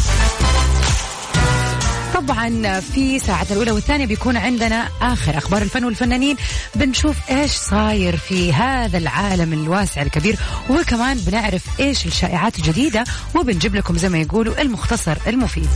طبعا 2.14 2.80
في 2.80 3.18
ساعتنا 3.18 3.52
الأولى 3.52 3.70
والثانية 3.70 4.06
بيكون 4.06 4.36
عندنا 4.36 4.88
آخر 5.02 5.38
أخبار 5.38 5.62
الفن 5.62 5.84
والفنانين. 5.84 6.36
بنشوف 6.74 7.16
إيش 7.30 7.50
صاير 7.50 8.16
في 8.16 8.52
هذا 8.52 8.98
العالم 8.98 9.52
الواسع 9.52 10.02
الكبير 10.02 10.36
وكمان 10.70 11.16
بنعرف 11.16 11.80
إيش 11.80 12.06
الشائعات 12.06 12.58
الجديدة 12.58 13.04
وبنجيب 13.34 13.74
لكم 13.74 13.98
زي 13.98 14.08
ما 14.08 14.18
يقولوا 14.18 14.60
المختصر 14.60 15.16
المفيد. 15.26 15.68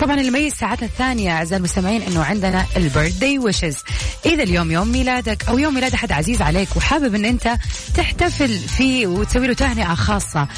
طبعا 0.00 0.14
اللي 0.14 0.26
يميز 0.26 0.54
ساعتنا 0.54 0.88
الثانية 0.88 1.30
أعزائي 1.30 1.58
المستمعين 1.58 2.02
أنه 2.02 2.24
عندنا 2.24 2.66
ال 2.76 2.83
birthday 2.83 3.38
wishes 3.38 3.76
إذا 4.26 4.42
اليوم 4.42 4.70
يوم 4.70 4.88
ميلادك 4.88 5.48
أو 5.48 5.58
يوم 5.58 5.74
ميلاد 5.74 5.94
أحد 5.94 6.12
عزيز 6.12 6.42
عليك 6.42 6.76
وحابب 6.76 7.14
أن 7.14 7.24
أنت 7.24 7.56
تحتفل 7.94 8.58
فيه 8.58 9.06
وتسوي 9.06 9.46
له 9.46 9.54
تهنئة 9.54 9.94
خاصة 9.94 10.48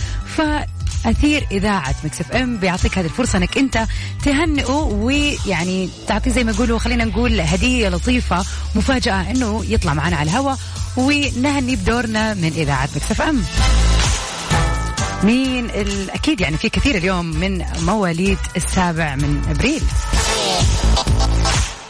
فأثير 1.05 1.47
إذاعة 1.51 1.95
Mix 2.05 2.21
FM 2.21 2.57
بيعطيك 2.57 2.99
هذه 2.99 3.05
الفرصة 3.07 3.39
أنك 3.39 3.59
أنت 3.59 3.87
تهنئه 4.25 4.73
ويعني 4.73 5.89
تعطيه 6.09 6.31
زي 6.31 6.45
ما 6.45 6.53
يقولوا 6.53 6.79
خلينا 6.79 7.05
نقول 7.05 7.41
هدية 7.41 7.89
لطيفة 7.89 8.45
مفاجأة 8.75 9.31
أنه 9.31 9.65
يطلع 9.69 9.95
معنا 9.95 10.17
على 10.17 10.31
الهواء 10.31 10.59
ونهني 10.97 11.77
بدورنا 11.77 12.35
من 12.35 12.53
إذاعة 12.57 12.89
Mix 12.97 13.11
FM 13.11 13.43
مين. 15.23 15.71
أكيد 16.15 16.41
يعني 16.41 16.57
في 16.57 16.69
كثير 16.69 16.95
اليوم 16.95 17.27
من 17.27 17.65
مواليد 17.81 18.39
السابع 18.57 19.15
من 19.17 19.43
أبريل 19.51 19.83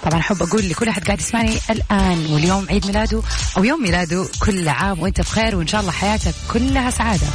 طبعا 0.02 0.20
أحب 0.20 0.42
أقول 0.42 0.68
لكل 0.68 0.88
أحد 0.88 1.04
قاعد 1.04 1.20
يسمعني 1.20 1.56
الآن 1.70 2.26
واليوم 2.30 2.66
عيد 2.70 2.86
ميلاده 2.86 3.22
أو 3.56 3.64
يوم 3.64 3.82
ميلاده 3.82 4.26
كل 4.40 4.68
عام 4.68 5.00
وأنت 5.00 5.20
بخير 5.20 5.56
وإن 5.56 5.66
شاء 5.66 5.80
الله 5.80 5.92
حياتك 5.92 6.34
كلها 6.52 6.90
سعادة 6.90 7.26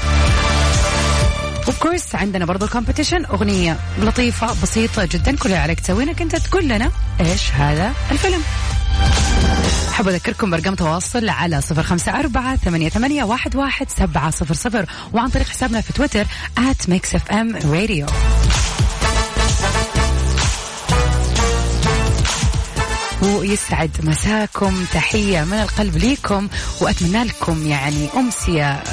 of 1.71 1.83
course 1.83 2.15
عندنا 2.15 2.45
برضو 2.45 2.67
competition 2.67 3.25
أغنية 3.25 3.77
لطيفة 3.99 4.61
بسيطة 4.63 5.05
جدا 5.11 5.35
كل 5.35 5.53
عليك 5.53 5.79
تسويه 5.79 6.03
انك 6.03 6.21
أنت 6.21 6.35
تقول 6.35 6.67
لنا 6.67 6.91
إيش 7.19 7.51
هذا 7.51 7.93
الفيلم. 8.11 8.41
حاب 9.91 10.07
أذكركم 10.07 10.51
برقم 10.51 10.75
تواصل 10.75 11.29
على 11.29 11.61
صفر 11.61 11.83
خمسة 11.83 12.19
أربعة 12.19 12.55
ثمانية, 12.55 12.89
ثمانية 12.89 13.23
واحد, 13.23 13.55
واحد 13.55 13.89
سبعة 13.89 14.29
صفر 14.29 14.53
صفر 14.53 14.85
وعن 15.13 15.29
طريق 15.29 15.47
حسابنا 15.47 15.81
في 15.81 15.93
تويتر 15.93 16.25
at 16.57 16.89
ميكس 16.89 17.15
ويسعد 23.21 23.91
مساكم. 24.03 24.85
تحية 24.93 25.43
من 25.43 25.57
القلب 25.57 25.97
ليكم 25.97 26.47
وأتمنى 26.81 27.23
لكم 27.23 27.67
يعني 27.67 28.09
أمسية 28.15 28.83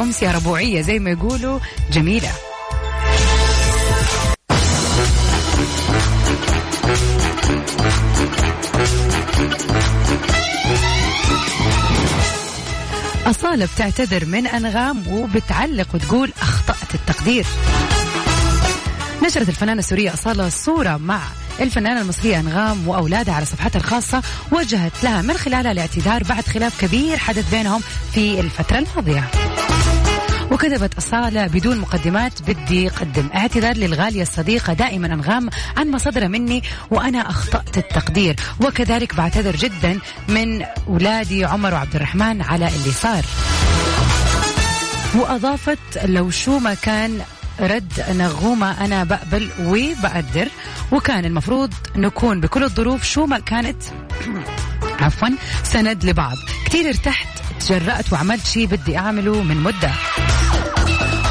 أمسية 0.00 0.32
ربوعية 0.32 0.80
زي 0.80 0.98
ما 0.98 1.10
يقولوا 1.10 1.58
جميلة. 1.92 2.32
أصالة 13.26 13.68
بتعتذر 13.74 14.24
من 14.24 14.46
أنغام 14.46 15.08
وبتعلق 15.08 15.88
وتقول 15.94 16.32
أخطأت 16.42 16.94
التقدير. 16.94 17.46
نشرت 19.22 19.48
الفنانة 19.48 19.78
السورية 19.78 20.14
أصالة 20.14 20.48
صورة 20.48 20.96
مع 20.96 21.20
الفنانة 21.60 22.00
المصرية 22.00 22.40
أنغام 22.40 22.88
وأولادها 22.88 23.34
على 23.34 23.44
صفحتها 23.44 23.78
الخاصة 23.78 24.22
وجهت 24.52 25.04
لها 25.04 25.22
من 25.22 25.34
خلالها 25.34 25.72
الاعتذار 25.72 26.22
بعد 26.22 26.46
خلاف 26.46 26.80
كبير 26.80 27.16
حدث 27.16 27.50
بينهم 27.50 27.80
في 28.12 28.40
الفترة 28.40 28.78
الماضية. 28.78 29.30
وكتبت 30.50 30.94
أصالة 30.94 31.46
بدون 31.46 31.78
مقدمات 31.78 32.42
بدي 32.42 32.88
أقدم. 32.88 33.28
اعتذار 33.34 33.76
للغالية 33.76 34.22
الصديقة 34.22 34.72
دائما 34.72 35.06
أنغام. 35.06 35.50
عن 35.76 35.90
ما 35.90 36.28
مني 36.28 36.62
وأنا 36.90 37.30
أخطأت 37.30 37.78
التقدير. 37.78 38.36
وكذلك 38.60 39.14
بعتذر 39.14 39.56
جدا 39.56 39.98
من 40.28 40.62
أولادي 40.88 41.44
عمر 41.44 41.74
وعبد 41.74 41.96
الرحمن 41.96 42.42
على 42.42 42.68
اللي 42.68 42.92
صار. 42.92 43.24
وأضافت 45.14 45.78
لو 46.04 46.30
شو 46.30 46.58
ما 46.58 46.74
كان 46.74 47.20
رد 47.60 48.04
نغومة 48.10 48.84
أنا 48.84 49.04
بقبل 49.04 49.48
وبقدر 49.60 50.48
وكان 50.92 51.24
المفروض 51.24 51.74
نكون 51.96 52.40
بكل 52.40 52.64
الظروف 52.64 53.04
شو 53.04 53.26
ما 53.26 53.38
كانت. 53.38 53.82
عفوا 55.00 55.28
سند 55.62 56.04
لبعض. 56.04 56.36
كثير 56.66 56.88
ارتحت 56.88 57.28
تجرأت 57.60 58.12
وعملت 58.12 58.46
شيء 58.46 58.66
بدي 58.66 58.98
أعمله 58.98 59.42
من 59.42 59.56
مدة. 59.56 59.90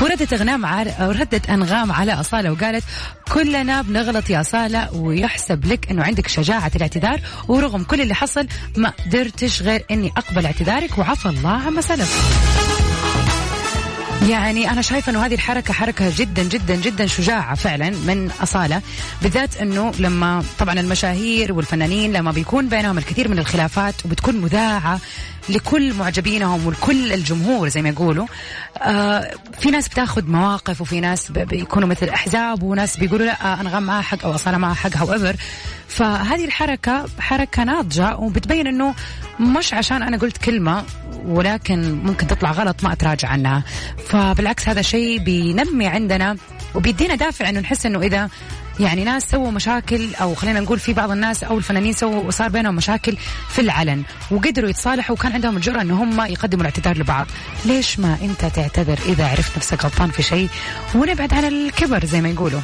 وردت 0.01 0.33
أغنام 0.33 0.65
على 0.65 0.95
ردت 0.99 1.49
أنغام 1.49 1.91
على 1.91 2.13
أصالة 2.13 2.51
وقالت 2.51 2.83
كلنا 3.31 3.81
بنغلط 3.81 4.29
يا 4.29 4.41
أصالة 4.41 4.93
ويحسب 4.93 5.65
لك 5.65 5.91
أنه 5.91 6.03
عندك 6.03 6.27
شجاعة 6.27 6.71
الاعتذار 6.75 7.19
ورغم 7.47 7.83
كل 7.83 8.01
اللي 8.01 8.15
حصل 8.15 8.47
ما 8.77 8.89
قدرتش 8.89 9.61
غير 9.61 9.85
أني 9.91 10.11
أقبل 10.17 10.45
اعتذارك 10.45 10.97
وعفى 10.97 11.25
الله 11.29 11.49
عما 11.49 11.81
سلف. 11.81 12.56
يعني 14.27 14.71
أنا 14.71 14.81
شايفة 14.81 15.09
أنه 15.09 15.25
هذه 15.25 15.33
الحركة 15.33 15.73
حركة 15.73 16.11
جدا 16.17 16.43
جدا 16.43 16.75
جدا 16.75 17.05
شجاعة 17.05 17.55
فعلا 17.55 17.89
من 17.89 18.31
أصالة 18.43 18.81
بالذات 19.21 19.57
أنه 19.57 19.91
لما 19.99 20.43
طبعا 20.59 20.79
المشاهير 20.79 21.53
والفنانين 21.53 22.13
لما 22.13 22.31
بيكون 22.31 22.69
بينهم 22.69 22.97
الكثير 22.97 23.27
من 23.27 23.39
الخلافات 23.39 24.05
وبتكون 24.05 24.35
مذاعة 24.35 24.99
لكل 25.49 25.93
معجبينهم 25.93 26.67
ولكل 26.67 27.13
الجمهور 27.13 27.67
زي 27.67 27.81
ما 27.81 27.89
يقولوا. 27.89 28.27
آه 28.77 29.31
في 29.59 29.71
ناس 29.71 29.87
بتاخذ 29.87 30.27
مواقف 30.27 30.81
وفي 30.81 30.99
ناس 30.99 31.31
بيكونوا 31.31 31.87
مثل 31.87 32.09
أحزاب 32.09 32.63
وناس 32.63 32.97
بيقولوا 32.97 33.25
لا 33.25 33.61
انغام 33.61 33.83
معها 33.83 34.01
حق 34.01 34.25
أو 34.25 34.35
أصالة 34.35 34.57
معها 34.57 34.73
حق 34.73 34.97
هاو 34.97 35.33
فهذه 35.87 36.45
الحركة 36.45 37.05
حركة 37.19 37.63
ناضجة 37.63 38.15
وبتبين 38.15 38.67
إنه 38.67 38.95
مش 39.39 39.73
عشان 39.73 40.03
أنا 40.03 40.17
قلت 40.17 40.37
كلمة 40.37 40.83
ولكن 41.25 41.91
ممكن 42.03 42.27
تطلع 42.27 42.51
غلط 42.51 42.83
ما 42.83 42.93
أتراجع 42.93 43.27
عنها. 43.29 43.63
فبالعكس 44.07 44.69
هذا 44.69 44.81
شيء 44.81 45.19
بينمي 45.19 45.87
عندنا 45.87 46.37
وبيدينا 46.75 47.15
دافع 47.15 47.49
إنه 47.49 47.59
نحس 47.59 47.85
إنه 47.85 48.01
إذا 48.01 48.29
يعني 48.79 49.03
ناس 49.03 49.23
سووا 49.23 49.51
مشاكل 49.51 50.15
أو 50.15 50.35
خلينا 50.35 50.59
نقول 50.59 50.79
في 50.79 50.93
بعض 50.93 51.11
الناس 51.11 51.43
أو 51.43 51.57
الفنانين 51.57 51.93
سووا 51.93 52.31
صار 52.31 52.49
بينهم 52.49 52.75
مشاكل 52.75 53.17
في 53.49 53.61
العلن 53.61 54.03
وقدروا 54.31 54.69
يتصالحوا 54.69 55.15
وكان 55.15 55.31
عندهم 55.31 55.55
الجرأة 55.57 55.81
إن 55.81 55.91
هم 55.91 56.21
يقدموا 56.21 56.61
الاعتذار 56.61 56.97
لبعض. 56.97 57.27
ليش 57.65 57.99
ما 57.99 58.17
أنت 58.21 58.45
تعتذر 58.55 58.99
إذا 59.05 59.27
عرفت 59.27 59.57
نفسك 59.57 59.83
غلطان 59.83 60.11
في 60.11 60.23
شيء 60.23 60.49
ونبعد 60.95 61.33
عن 61.33 61.45
الكبر 61.45 62.05
زي 62.05 62.21
ما 62.21 62.29
يقولوا؟ 62.29 62.61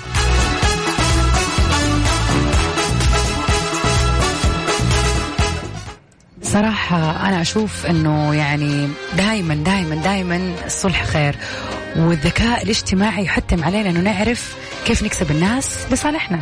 صراحة 6.41 7.27
أنا 7.29 7.41
أشوف 7.41 7.85
أنه 7.85 8.35
يعني 8.35 8.89
دائما 9.17 9.55
دائما 9.55 9.95
دائما 9.95 10.53
الصلح 10.65 11.05
خير 11.05 11.35
والذكاء 11.95 12.63
الاجتماعي 12.63 13.23
يحتم 13.23 13.63
علينا 13.63 13.89
أنه 13.89 13.99
نعرف 13.99 14.55
كيف 14.85 15.03
نكسب 15.03 15.31
الناس 15.31 15.77
لصالحنا 15.91 16.39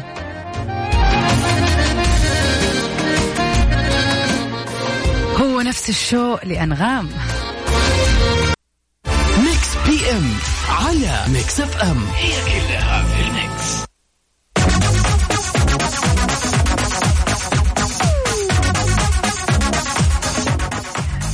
هو 5.37 5.61
نفس 5.61 5.89
الشوق 5.89 6.45
لأنغام. 6.45 7.09
Mix 9.37 9.69
PM 9.87 10.33
على 10.69 11.25
Mix 11.27 11.59
FM. 11.59 12.05
هي 12.15 12.31
كلها 12.45 13.03
في 13.03 13.21
ال 13.21 13.34
Mix. 13.34 13.85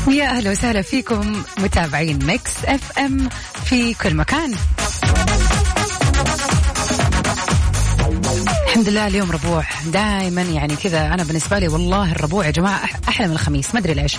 ويا 0.08 0.26
أهلا 0.30 0.52
وسهلا 0.52 0.82
فيكم 0.82 1.44
متابعين 1.58 2.26
Mix 2.26 2.52
FM 2.66 3.30
في 3.66 3.94
كل 3.94 4.16
مكان. 4.16 4.56
الحمد 8.78 8.90
لله 8.90 9.08
اليوم 9.08 9.32
ربوع. 9.32 9.66
دائما 9.86 10.42
يعني 10.42 10.76
كذا 10.76 11.06
أنا 11.08 11.24
بالنسبة 11.24 11.60
لي 11.60 11.68
والله 11.68 12.12
الربوع 12.12 12.46
يا 12.46 12.52
جماعة 12.52 12.90
أحلى 13.10 13.28
من 13.28 13.34
الخميس 13.34 13.74
ما 13.74 13.80
أدري 13.80 13.94
ليش. 13.94 14.18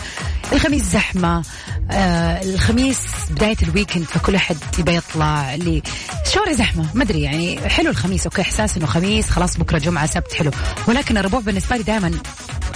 الخميس 0.53 0.83
زحمة 0.83 1.42
آه 1.90 2.42
الخميس 2.42 2.99
بداية 3.31 3.57
ال 3.62 3.68
weekend 3.68 4.05
فكل 4.05 4.35
أحد 4.35 4.57
يبى 4.79 4.97
يطلع. 4.97 5.55
الشوارع 5.55 6.53
زحمة 6.53 6.87
ما 6.94 7.03
أدري 7.05 7.23
يعني 7.23 7.68
حلو 7.68 7.90
الخميس 7.90 8.25
okay 8.25 8.43
إحساس 8.42 8.77
إنه 8.77 8.87
خميس 8.87 9.31
خلاص 9.31 9.57
بكرة 9.57 9.79
جمعة 9.79 10.07
سبت 10.07 10.33
حلو. 10.33 10.51
ولكن 10.87 11.18
الربوع 11.18 11.40
بالنسبة 11.40 11.77
لي 11.77 11.83
دائما 11.83 12.12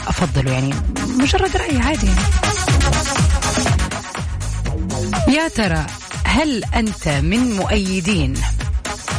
افضله 0.07 0.53
يعني 0.53 0.75
مجرد 1.07 1.57
رأي 1.57 1.79
عادي 1.79 2.07
يعني. 2.07 2.21
يا 5.37 5.49
ترى 5.49 5.87
هل 6.25 6.65
أنت 6.75 7.09
من 7.09 7.57
مؤيدين 7.57 8.35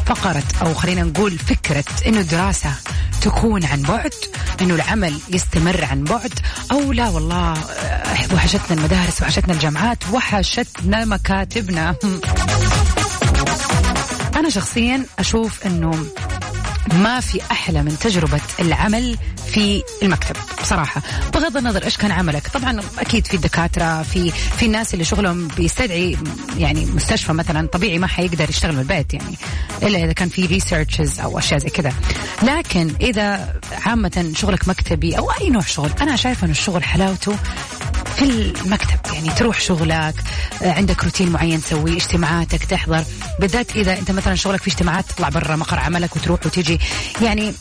فقرة 0.05 0.43
أو 0.61 0.73
خلينا 0.73 1.03
نقول 1.03 1.39
فكرة 1.39 1.83
أنه 2.07 2.19
الدراسة 2.19 2.73
تكون 3.21 3.65
عن 3.65 3.81
بعد 3.81 4.11
أنه 4.61 4.75
العمل 4.75 5.19
يستمر 5.29 5.85
عن 5.85 6.03
بعد 6.03 6.33
أو 6.71 6.91
لا 6.91 7.09
والله 7.09 7.53
آه، 7.53 8.33
وحشتنا 8.33 8.77
المدارس 8.77 9.21
وحشتنا 9.21 9.53
الجامعات 9.53 9.97
وحشتنا 10.13 11.05
مكاتبنا. 11.05 11.95
أنا 14.39 14.49
شخصيا 14.49 15.05
أشوف 15.19 15.65
أنه 15.65 16.05
ما 16.91 17.19
في 17.19 17.41
أحلى 17.51 17.83
من 17.83 17.99
تجربة 17.99 18.41
العمل 18.59 19.17
في 19.53 19.83
المكتب. 20.03 20.35
بصراحة 20.61 21.01
بغض 21.33 21.57
النظر 21.57 21.83
إيش 21.83 21.97
كان 21.97 22.11
عملك. 22.11 22.47
طبعا 22.47 22.81
أكيد 22.97 23.27
في 23.27 23.33
الدكاترة 23.33 24.01
في 24.01 24.31
في 24.31 24.65
الناس 24.65 24.93
اللي 24.93 25.05
شغلهم 25.05 25.47
بيستدعي 25.47 26.17
يعني 26.57 26.85
مستشفى 26.85 27.33
مثلا 27.33 27.67
طبيعي 27.67 27.99
ما 27.99 28.07
حيقدر 28.07 28.49
يشتغل 28.49 28.73
من 28.73 28.79
البيت 28.79 29.13
يعني 29.13 29.37
إلا 29.83 30.03
إذا 30.03 30.13
كان 30.13 30.29
في 30.29 30.45
ريسيرشز 30.45 31.19
أو 31.19 31.39
أشياء 31.39 31.59
زي 31.59 31.69
كذا. 31.69 31.93
لكن 32.43 32.93
إذا 33.01 33.53
عامة 33.85 34.33
شغلك 34.35 34.67
مكتبي 34.67 35.17
أو 35.17 35.31
أي 35.31 35.49
نوع 35.49 35.61
شغل 35.61 35.91
أنا 36.01 36.15
شايفة 36.15 36.45
انه 36.45 36.51
الشغل 36.51 36.83
حلاوته 36.83 37.35
في 38.15 38.23
المكتب. 38.23 38.99
يعني 39.13 39.29
تروح 39.29 39.61
شغلك 39.61 40.15
آه، 40.61 40.71
عندك 40.71 41.03
روتين 41.03 41.29
معين 41.29 41.61
تسويه 41.61 41.97
اجتماعاتك 41.97 42.63
تحضر. 42.63 43.03
بالذات 43.39 43.75
إذا 43.75 43.99
أنت 43.99 44.11
مثلا 44.11 44.35
شغلك 44.35 44.61
في 44.61 44.67
اجتماعات 44.67 45.05
تطلع 45.05 45.29
برا 45.29 45.55
مقر 45.55 45.79
عملك 45.79 46.15
وتروح 46.15 46.45
وتيجي 46.45 46.79
يعني 47.21 47.53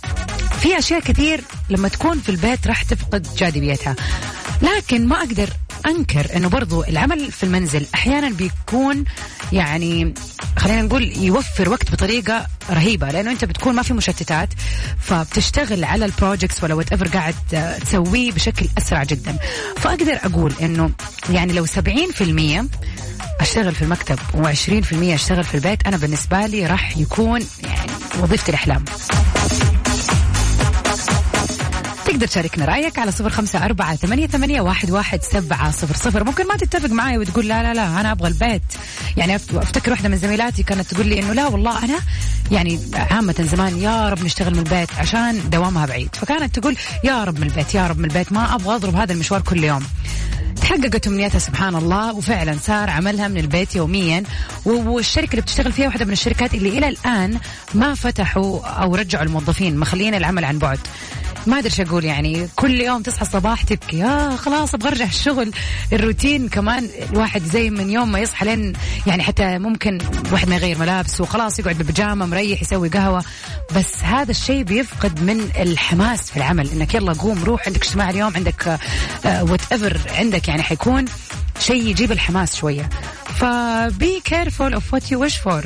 في 0.60 0.78
أشياء 0.78 1.00
كثير 1.00 1.40
لما 1.70 1.88
تكون 1.88 2.20
في 2.20 2.28
البيت 2.28 2.66
راح 2.66 2.82
تفقد 2.82 3.26
جاذبيتها. 3.36 3.96
لكن 4.62 5.08
ما 5.08 5.16
أقدر 5.18 5.48
أنكر 5.86 6.36
إنه 6.36 6.48
برضو 6.48 6.84
العمل 6.84 7.32
في 7.32 7.42
المنزل 7.42 7.86
أحيانا 7.94 8.30
بيكون 8.30 9.04
يعني 9.52 10.14
خلينا 10.58 10.82
نقول 10.82 11.16
يوفر 11.16 11.68
وقت 11.68 11.92
بطريقة 11.92 12.46
رهيبة 12.70 13.08
لأنه 13.10 13.30
أنت 13.30 13.44
بتكون 13.44 13.74
ما 13.74 13.82
في 13.82 13.92
مشتتات 13.92 14.48
فبتشتغل 15.00 15.84
على 15.84 16.04
ال 16.04 16.11
projects 16.11 16.64
ولا 16.64 16.74
whatever 16.74 17.08
قاعد 17.08 17.34
تسويه 17.84 18.32
بشكل 18.32 18.66
أسرع 18.78 19.04
جدا. 19.04 19.36
فأقدر 19.76 20.18
أقول 20.24 20.52
إنه 20.62 20.90
يعني 21.30 21.52
لو 21.52 21.66
70% 21.66 21.70
أشتغل 23.40 23.74
في 23.74 23.82
المكتب 23.82 24.18
و20% 24.32 24.94
أشتغل 24.94 25.44
في 25.44 25.54
البيت 25.54 25.86
أنا 25.86 25.96
بالنسبة 25.96 26.46
لي 26.46 26.66
راح 26.66 26.96
يكون 26.98 27.40
يعني 27.62 27.92
وظيفه 28.22 28.48
الأحلام. 28.48 28.84
تقدر 32.12 32.26
تشاركنا 32.26 32.64
رأيك 32.64 32.98
على 32.98 33.12
صفر 33.12 33.30
خمسة 33.30 33.64
أربعة 33.64 33.96
ثمانية, 33.96 34.26
ثمانية 34.26 34.60
واحد, 34.60 34.90
واحد 34.90 35.22
سبعة 35.22 35.70
صفر 35.70 35.94
صفر. 35.96 36.24
ممكن 36.24 36.46
ما 36.46 36.56
تتفق 36.56 36.90
معي 36.90 37.18
وتقول 37.18 37.48
لا 37.48 37.62
لا 37.62 37.74
لا 37.74 38.00
أنا 38.00 38.12
أبغى 38.12 38.28
البيت. 38.28 38.62
يعني 39.16 39.38
أفت- 39.38 39.54
أفتكر 39.54 39.90
واحدة 39.90 40.08
من 40.08 40.16
زميلاتي 40.16 40.62
كانت 40.62 40.94
تقول 40.94 41.06
لي 41.06 41.18
إنه 41.20 41.32
لا 41.32 41.46
والله 41.46 41.84
أنا 41.84 41.98
يعني 42.50 42.80
عامة 42.94 43.34
زمان 43.38 43.78
يا 43.78 44.08
رب 44.08 44.24
نشتغل 44.24 44.52
من 44.52 44.58
البيت 44.58 44.88
عشان 44.98 45.50
دوامها 45.50 45.86
بعيد. 45.86 46.14
فكانت 46.14 46.58
تقول 46.58 46.76
يا 47.04 47.24
رب 47.24 47.38
من 47.38 47.46
البيت 47.46 47.74
يا 47.74 47.86
رب 47.86 47.98
من 47.98 48.04
البيت 48.04 48.32
ما 48.32 48.54
أبغى 48.54 48.74
أضرب 48.74 48.96
هذا 48.96 49.12
المشوار 49.12 49.40
كل 49.40 49.64
يوم. 49.64 49.82
تحققت 50.60 51.06
أمنيتها 51.06 51.38
سبحان 51.38 51.74
الله 51.74 52.14
وفعلا 52.14 52.56
صار 52.62 52.90
عملها 52.90 53.28
من 53.28 53.38
البيت 53.38 53.76
يوميا. 53.76 54.22
والشركة 54.64 55.30
اللي 55.30 55.42
بتشتغل 55.42 55.72
فيها 55.72 55.86
واحدة 55.86 56.04
من 56.04 56.12
الشركات 56.12 56.54
اللي 56.54 56.68
إلى 56.78 56.88
الآن 56.88 57.38
ما 57.74 57.94
فتحوا 57.94 58.60
أو 58.66 58.94
رجعوا 58.94 59.24
الموظفين 59.24 59.76
مخلين 59.76 60.14
العمل 60.14 60.44
عن 60.44 60.58
بعد. 60.58 60.78
ما 61.46 61.58
أدري 61.58 61.86
أقول 61.86 62.04
يعني. 62.04 62.48
كل 62.56 62.80
يوم 62.80 63.02
تصحى 63.02 63.22
الصباح 63.22 63.62
تبكي. 63.62 63.98
يا 63.98 64.36
خلاص 64.36 64.74
أبغى 64.74 64.88
أرجع 64.88 65.04
الشغل 65.04 65.52
الروتين 65.92 66.48
كمان. 66.48 66.88
الواحد 67.12 67.44
زي 67.44 67.70
من 67.70 67.90
يوم 67.90 68.12
ما 68.12 68.18
يصحى 68.18 68.46
لين 68.46 68.72
يعني 69.06 69.22
حتى 69.22 69.58
ممكن 69.58 69.98
واحد 70.32 70.48
ما 70.48 70.56
يغير 70.56 70.78
ملابسه 70.78 71.22
وخلاص 71.22 71.58
يقعد 71.58 71.78
بالبيجامه 71.78 72.26
مريح 72.26 72.62
يسوي 72.62 72.88
قهوة. 72.88 73.24
بس 73.76 74.02
هذا 74.02 74.30
الشيء 74.30 74.62
بيفقد 74.62 75.22
من 75.22 75.50
الحماس 75.58 76.30
في 76.30 76.36
العمل. 76.36 76.70
إنك 76.70 76.94
يلا 76.94 77.12
قوم 77.12 77.44
روح 77.44 77.66
عندك 77.66 77.84
اجتماع 77.84 78.10
اليوم 78.10 78.32
عندك 78.36 78.78
whatever 79.24 79.98
عندك 80.18 80.48
يعني 80.48 80.62
حيكون 80.62 81.04
شيء 81.60 81.86
يجيب 81.86 82.12
الحماس 82.12 82.56
شوية. 82.56 82.88
ف 83.36 83.64
be 83.64 84.20
careful 84.24 84.74
of 84.74 84.94
what 84.94 85.12
you 85.12 85.20
wish 85.20 85.36
for 85.36 85.64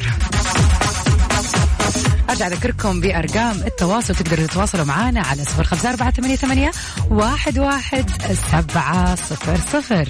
أرجع 2.31 2.47
أذكركم 2.47 3.01
بأرقام 3.01 3.57
التواصل 3.67 4.15
تقدروا 4.15 4.47
تتواصلوا 4.47 4.85
معنا 4.85 5.21
على 5.21 5.45
صفر 5.45 5.65
خمسة 5.65 5.91
أربعة 5.91 6.11
ثمانية, 6.11 6.37
ثمانية 6.37 6.71
واحد, 7.11 7.59
واحد 7.59 8.11
سبعة 8.53 9.15
صفر 9.15 9.57
صفر. 9.57 10.09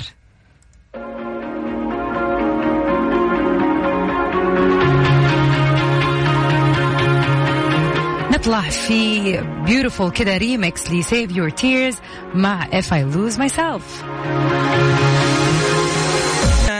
نطلع 8.32 8.60
في 8.60 9.38
beautiful 9.66 10.12
كذا 10.12 10.36
ريمكس 10.36 10.90
ل 10.90 11.04
Save 11.04 11.30
Your 11.30 11.50
Tears 11.62 11.96
مع 12.34 12.66
If 12.66 12.84
I 12.84 13.14
Lose 13.14 13.38
Myself. 13.38 13.82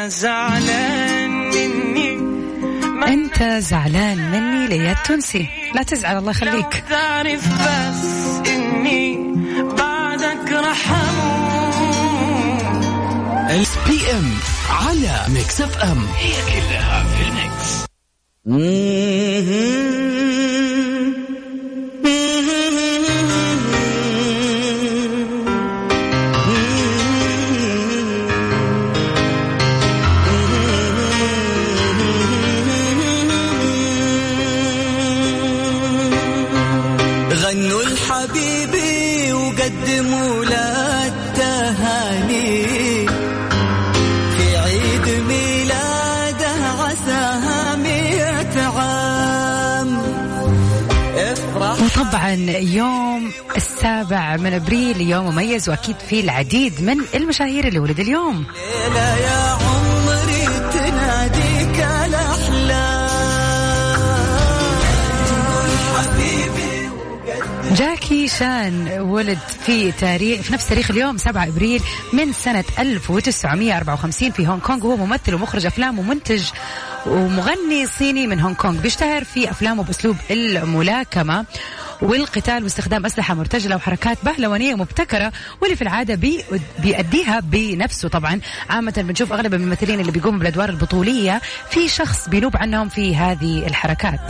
زعلان 0.07 1.31
مني 1.31 1.96
ما 3.07 3.13
أنت 3.13 3.43
زعلان 3.43 4.31
مني 4.31 4.67
ليا 4.67 4.93
التونسي 4.93 5.49
لا 5.75 5.83
تزعل 5.83 6.19
الله 6.19 6.31
يخليك. 6.31 6.85
تعرف 6.91 7.49
بس 7.49 8.49
إني 8.49 9.19
بعدك 9.79 10.53
Mix 13.49 13.79
PM 13.89 14.31
على 14.71 15.21
Mix 15.29 15.61
FM 15.61 16.07
هي 16.17 16.33
كلها 16.33 17.05
في 17.05 17.23
ال 17.29 17.40
Mix. 17.40 17.87
مميز 55.57 55.69
واكيد 55.69 55.97
فيه 55.99 56.21
العديد 56.21 56.83
من 56.83 56.97
المشاهير 57.15 57.69
اللي 57.69 57.79
ولد 57.79 58.01
اليوم. 58.01 58.47
يا 58.95 59.59
عمري 59.61 60.47
تناديك 60.73 61.87
جاكي 67.73 68.29
شان 68.29 69.01
ولد 69.01 69.39
في 69.67 69.93
تاريخ 69.93 70.41
في 70.41 70.53
نفس 70.53 70.69
تاريخ 70.69 70.91
اليوم 70.91 71.19
7 71.19 71.45
أبريل 71.45 71.83
من 72.13 72.33
سنة 72.33 72.65
1954 72.79 74.31
في 74.31 74.49
هونغ 74.49 74.61
كونغ. 74.61 74.87
هو 74.87 74.97
ممثل 74.97 75.35
ومخرج 75.35 75.67
أفلام 75.67 75.99
ومنتج 75.99 76.43
ومغني 77.07 77.87
صيني 77.87 78.27
من 78.27 78.41
هونغ 78.41 78.55
كونغ. 78.55 78.81
بيشتهر 78.81 79.25
في 79.25 79.51
أفلامه 79.51 79.83
بأسلوب 79.83 80.17
الملاكمة. 80.31 81.45
والقتال 82.03 82.63
واستخدام 82.65 83.07
أسلحة 83.07 83.35
مرتجلة 83.35 83.77
وحركات 83.77 84.19
بهلوانية 84.25 84.75
مبتكرة 84.75 85.33
واللي 85.63 85.77
في 85.77 85.83
العادة 85.83 86.15
بي 86.15 86.45
بيأديها 86.79 87.41
بنفسه 87.41 88.09
طبعا. 88.09 88.41
عامة 88.71 88.95
بنشوف 88.97 89.33
أغلب 89.33 89.55
الممثلين 89.55 90.01
اللي 90.01 90.13
بيقوموا 90.13 90.39
بالأدوار 90.39 90.69
البطولية 90.69 91.41
في 91.71 91.89
شخص 91.89 92.29
بينوب 92.29 92.57
عنهم 92.57 92.89
في 92.89 93.17
هذه 93.17 93.67
الحركات. 93.67 94.21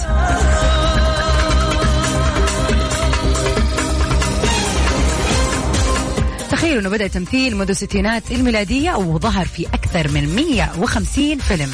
تخيلوا 6.51 6.81
إنه 6.81 6.91
بدأ 6.91 7.07
تمثيل 7.07 7.57
منذ 7.57 7.69
الستينات 7.71 8.31
الميلادية 8.31 8.93
وظهر 8.95 9.45
في 9.45 9.67
أكثر 9.67 10.09
من 10.09 10.37
150 10.37 11.39
فيلم. 11.39 11.71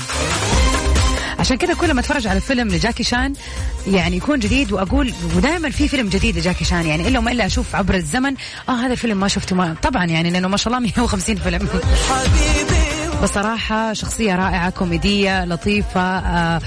عشان 1.42 1.56
كذا 1.56 1.74
كل 1.74 1.94
ما 1.94 2.00
أتفرج 2.00 2.26
على 2.26 2.40
فيلم 2.40 2.68
لجاكي 2.68 3.02
شان 3.02 3.32
يعني 3.86 4.16
يكون 4.16 4.38
جديد 4.38 4.72
وأقول 4.72 5.12
ودائما 5.36 5.70
في 5.70 5.88
فيلم 5.88 6.08
جديد 6.08 6.38
لجاكي 6.38 6.64
شان 6.64 6.86
يعني 6.86 7.08
إلا 7.08 7.18
وما 7.18 7.32
إلا 7.32 7.46
أشوف 7.46 7.76
عبر 7.76 7.94
الزمن 7.94 8.34
آه 8.68 8.72
هذا 8.72 8.92
الفيلم 8.92 9.20
ما 9.20 9.28
شفته 9.28 9.56
ما 9.56 9.76
طبعا 9.82 10.04
يعني 10.04 10.30
لأنه 10.30 10.48
ما 10.48 10.56
شاء 10.56 10.74
الله 10.74 10.86
150 10.96 11.36
فيلم. 11.36 11.68
بصراحة 13.22 13.92
شخصية 13.92 14.34
رائعة 14.34 14.70
كوميدية 14.70 15.44
لطيفة 15.44 16.00
آه 16.18 16.60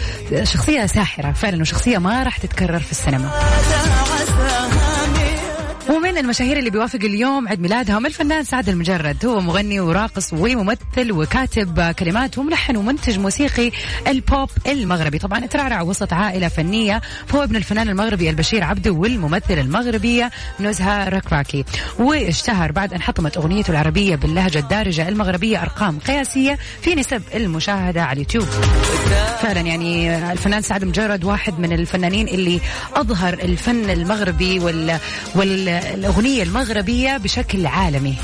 شخصية 0.44 0.86
ساحرة 0.86 1.32
فعلا 1.32 1.62
وشخصية 1.62 1.98
ما 1.98 2.24
راح 2.24 2.38
تتكرر 2.38 2.80
في 2.80 2.92
السينما. 2.92 3.32
ومن 5.90 6.18
المشاهير 6.18 6.58
اللي 6.58 6.70
بيوافق 6.70 7.00
اليوم 7.04 7.48
عيد 7.48 7.62
ميلادهم 7.62 8.06
الفنان 8.06 8.44
سعد 8.44 8.70
المجرد. 8.70 9.26
هو 9.26 9.42
مغني 9.42 9.80
وراقص 9.80 10.34
وممثل 10.34 11.12
وكاتب 11.12 11.92
كلمات 11.92 12.38
وملحن 12.38 12.76
ومنتج 12.76 13.20
موسيقي 13.20 13.72
البوب 14.08 14.50
المغربي. 14.68 15.20
طبعا 15.20 15.46
ترعرع 15.46 15.82
وسط 15.82 16.14
عائلة 16.14 16.48
فنية. 16.48 17.02
فهو 17.28 17.44
ابن 17.44 17.56
الفنان 17.56 17.90
المغربي 17.90 18.30
البشير 18.30 18.64
عبده 18.64 18.92
والممثلة 18.92 19.62
المغربية 19.62 20.32
نزهة 20.60 21.10
ركراكي. 21.10 21.66
واشتهر 22.00 22.72
بعد 22.72 22.94
أن 22.94 23.02
حطمت 23.02 23.38
أغنيته 23.38 23.72
العربية 23.72 24.16
باللهجة 24.16 24.60
الدارجة 24.60 25.10
المغربية 25.10 25.62
أرقام 25.62 26.00
قياسية 26.00 26.58
في 26.82 26.96
نسب 26.96 27.22
المشاهدة 27.36 28.04
على 28.04 28.14
اليوتيوب. 28.14 28.46
فعلا 29.42 29.62
يعني 29.62 30.18
الفنان 30.32 30.62
سعد 30.62 30.86
مجرد 30.86 31.24
واحد 31.24 31.60
من 31.60 31.74
الفنانين 31.74 32.28
اللي 32.28 32.60
أظهر 32.94 33.34
الفن 33.34 33.90
المغربي 33.90 34.60
وال 34.60 35.00
والاغنيه 35.80 36.44
المغربية 36.44 37.18
بشكل 37.18 37.66
عالمي. 37.66 38.16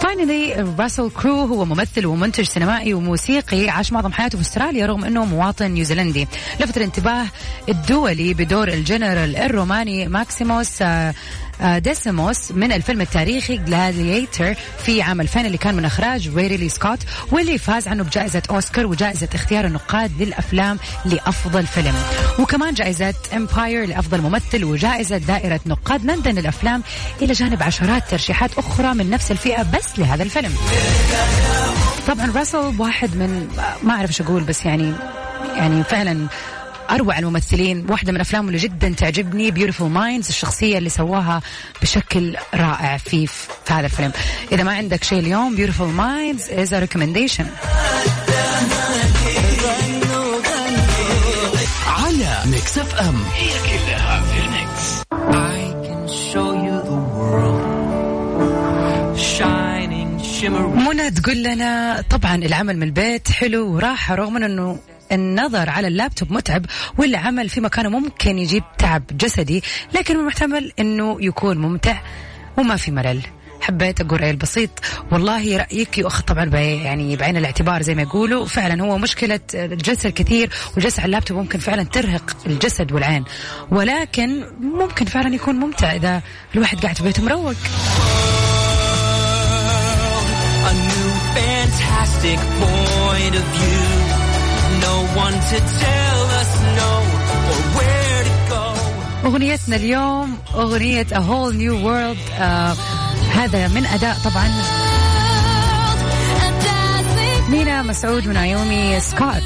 finally 0.00 0.74
راسل 0.78 1.10
كرو 1.10 1.40
هو 1.40 1.64
ممثل 1.64 2.06
ومنتج 2.06 2.44
سينمائي 2.44 2.94
وموسيقي 2.94 3.68
عاش 3.68 3.92
معظم 3.92 4.12
حياته 4.12 4.38
في 4.38 4.44
أستراليا 4.44 4.86
رغم 4.86 5.04
إنه 5.04 5.24
مواطن 5.24 5.70
نيوزيلندي. 5.70 6.28
لفت 6.60 6.76
الانتباه 6.76 7.26
الدولي 7.68 8.34
بدور 8.34 8.68
الجنرال 8.68 9.36
الروماني 9.36 10.08
ماكسيموس 10.08 10.82
آه، 10.82 11.14
ديسيموس 11.60 12.52
من 12.52 12.72
الفيلم 12.72 13.00
التاريخي 13.00 13.56
Gladiator 13.56 14.54
في 14.84 15.02
عام 15.02 15.20
2000 15.20 15.40
اللي 15.40 15.58
كان 15.58 15.74
من 15.74 15.84
إخراج 15.84 16.28
ريدلي 16.36 16.68
سكوت 16.68 16.98
واللي 17.32 17.58
فاز 17.58 17.88
عنه 17.88 18.02
بجائزة 18.04 18.42
أوسكار 18.50 18.86
وجائزة 18.86 19.28
اختيار 19.34 19.64
النقاد 19.64 20.22
للأفلام 20.22 20.78
لأفضل 21.04 21.66
فيلم. 21.66 21.94
وكمان 22.38 22.74
جائزة 22.74 23.14
Empire 23.36 23.86
لأفضل 23.88 24.20
ممثل 24.20 24.64
وجائزة 24.64 25.18
دائرة 25.18 25.60
نقاد. 25.66 26.04
لندن 26.04 26.34
للأفلام 26.34 26.82
إلى 27.22 27.32
جانب 27.32 27.62
عشرات 27.62 28.10
ترشيحات 28.10 28.50
أخرى 28.58 28.94
من 28.94 29.10
نفس 29.10 29.30
الفئة 29.30 29.62
بس 29.62 29.98
لهذا 29.98 30.22
الفيلم. 30.22 30.52
طبعا 32.08 32.32
راسل 32.36 32.72
واحد 32.78 33.16
من 33.16 33.48
ما 33.82 33.94
أعرف 33.94 34.10
إيش 34.10 34.20
أقول 34.20 34.42
بس 34.44 34.66
يعني 34.66 34.92
يعني 35.56 35.84
فعلا 35.84 36.26
أروع 36.90 37.18
الممثلين 37.18 37.86
واحدة 37.90 38.12
من 38.12 38.20
أفلامه 38.20 38.46
اللي 38.48 38.58
جدا 38.58 38.88
تعجبني 38.88 39.50
Beautiful 39.50 39.90
Minds 39.90 40.28
الشخصية 40.28 40.78
اللي 40.78 40.90
سواها 40.90 41.42
بشكل 41.82 42.36
رائع 42.54 42.96
في 42.96 43.26
في 43.26 43.72
هذا 43.72 43.86
الفيلم. 43.86 44.12
إذا 44.52 44.62
ما 44.62 44.72
عندك 44.76 45.04
شيء 45.04 45.18
اليوم 45.18 45.56
Beautiful 45.56 45.88
Minds 45.88 46.50
as 46.50 46.74
a 46.74 46.78
recommendation 46.78 47.46
على 51.86 52.42
Mix 52.46 52.78
FM 52.78 53.16
هي 53.34 53.48
كلها 53.68 54.20
في 54.20 54.38
ال 54.44 54.59
Mix 54.59 55.02
I 55.12 55.58
can 55.86 56.02
show 56.08 56.50
you 56.66 56.76
the 56.90 56.98
world. 57.18 57.62
Shining, 59.18 60.10
shimmering. 60.34 60.88
منى 60.88 61.10
تقول 61.10 61.42
لنا 61.42 62.04
طبعا 62.10 62.34
العمل 62.34 62.76
من 62.76 62.82
البيت 62.82 63.30
حلو 63.30 63.74
وراحة 63.74 64.14
رغم 64.14 64.36
إنه 64.36 64.78
النظر 65.12 65.70
على 65.70 65.88
اللابتوب 65.88 66.32
متعب 66.32 66.66
والعمل 66.98 67.48
في 67.48 67.60
مكانه 67.60 67.88
ممكن 67.88 68.38
يجيب 68.38 68.64
تعب 68.78 69.02
جسدي 69.10 69.62
لكن 69.94 70.16
المحتمل 70.16 70.72
إنه 70.78 71.16
يكون 71.20 71.58
ممتع 71.58 72.00
وما 72.56 72.76
في 72.76 72.90
ملل. 72.90 73.20
حبيت 73.60 74.00
أقول 74.00 74.20
رايي 74.20 74.30
البسيط. 74.30 74.70
والله 75.12 75.56
رأيك 75.56 75.98
يؤخذ 75.98 76.22
طبعا 76.22 76.44
يعني 76.44 77.16
بعين 77.16 77.36
الاعتبار 77.36 77.82
زي 77.82 77.94
ما 77.94 78.02
يقولوا. 78.02 78.46
فعلا 78.46 78.82
هو 78.82 78.98
مشكلة 78.98 79.40
الجلسه 79.54 80.08
الكثير 80.08 80.50
والجلسه 80.74 81.00
على 81.00 81.06
اللابتوب 81.06 81.38
ممكن 81.38 81.58
فعلا 81.58 81.82
ترهق 81.82 82.36
الجسد 82.46 82.92
والعين. 82.92 83.24
ولكن 83.70 84.44
ممكن 84.60 85.04
فعلا 85.04 85.34
يكون 85.34 85.54
ممتع 85.54 85.94
إذا 85.94 86.22
الواحد 86.54 86.80
قاعد 86.80 86.96
في 86.96 87.02
بيته 87.02 87.22
مروق. 87.22 87.54
A 90.66 90.72
new 90.72 91.08
fantastic 91.34 92.38
point 92.60 93.34
of 93.34 93.46
view. 93.56 93.95
No 95.16 95.22
one 95.22 95.32
to 95.50 95.58
tell 95.84 96.22
us 96.40 96.50
no 96.78 96.90
or 97.52 97.60
where 97.76 98.22
to 98.28 98.34
go. 98.50 98.64
أغنيتنا 99.24 99.76
اليوم 99.76 100.38
أغنية 100.54 101.06
A 101.12 101.20
Whole 101.20 101.52
New 101.52 101.74
World 101.86 102.18
آه 102.40 102.76
هذا 103.34 103.68
من 103.68 103.86
أداء 103.86 104.16
طبعا 104.24 104.48
مينا 107.48 107.82
مسعود 107.82 108.26
ونايومي 108.26 109.00
سكوت 109.00 109.42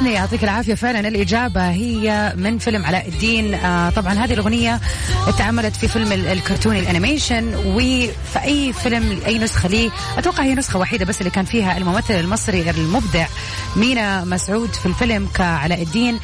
حسني 0.00 0.12
يعطيك 0.12 0.44
العافية. 0.44 0.74
فعلا 0.74 1.08
الإجابة 1.08 1.70
هي 1.70 2.32
من 2.36 2.58
فيلم 2.58 2.84
علاء 2.84 3.08
الدين. 3.08 3.54
آه 3.54 3.90
طبعا 3.90 4.12
هذه 4.14 4.32
الأغنية 4.34 4.80
اتعملت 5.26 5.76
في 5.76 5.88
فيلم 5.88 6.12
ال- 6.12 6.26
الكرتوني 6.26 6.78
الأنيميشن 6.80 7.54
وفي 7.54 8.10
أي 8.44 8.72
فيلم 8.72 9.18
أي 9.26 9.38
نسخة 9.38 9.68
ليه 9.68 9.90
أتوقع 10.18 10.42
هي 10.42 10.54
نسخة 10.54 10.78
وحيدة 10.78 11.04
بس 11.04 11.18
اللي 11.18 11.30
كان 11.30 11.44
فيها 11.44 11.76
الممثل 11.78 12.14
المصري 12.14 12.70
المبدع 12.70 13.26
مينا 13.76 14.24
مسعود 14.24 14.72
في 14.74 14.86
الفيلم 14.86 15.28
كعلاء 15.34 15.82
الدين. 15.82 16.18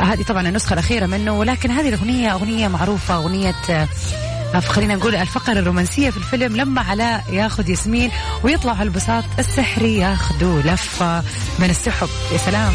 آه 0.00 0.02
هذه 0.02 0.22
طبعا 0.22 0.48
النسخة 0.48 0.72
الأخيرة 0.72 1.06
منه 1.06 1.38
ولكن 1.38 1.70
هذه 1.70 1.88
الأغنية 1.88 2.32
أغنية 2.32 2.68
معروفة 2.68 3.14
أغنية 3.16 3.54
آه 3.70 3.88
خلينا 4.56 4.94
نقول 4.94 5.14
الفقرة 5.14 5.52
الرومانسية 5.52 6.10
في 6.10 6.16
الفيلم 6.16 6.56
لما 6.56 6.80
علاء 6.80 7.24
ياخذ 7.32 7.70
ياسمين 7.70 8.10
ويطلع 8.42 8.72
على 8.72 8.82
البساط 8.82 9.24
السحري 9.38 9.96
ياخذوا 9.96 10.60
لفة 10.60 11.22
من 11.58 11.70
السحب. 11.70 12.08
يا 12.32 12.38
سلام. 12.38 12.72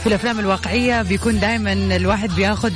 في 0.00 0.06
الأفلام 0.06 0.40
الواقعية 0.40 1.02
بيكون 1.02 1.40
دائما 1.40 1.72
الواحد 1.72 2.34
بياخذ 2.34 2.72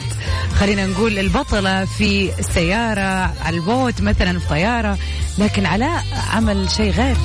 خلينا 0.61 0.87
نقول 0.87 1.19
البطلة 1.19 1.85
في 1.85 2.31
السيارة 2.39 3.35
على 3.45 3.57
البوت 3.57 4.01
مثلا 4.01 4.39
في 4.39 4.49
طيارة. 4.49 4.99
لكن 5.39 5.67
علاء 5.67 6.05
عمل 6.33 6.71
شيء 6.71 6.91
غير. 6.91 7.17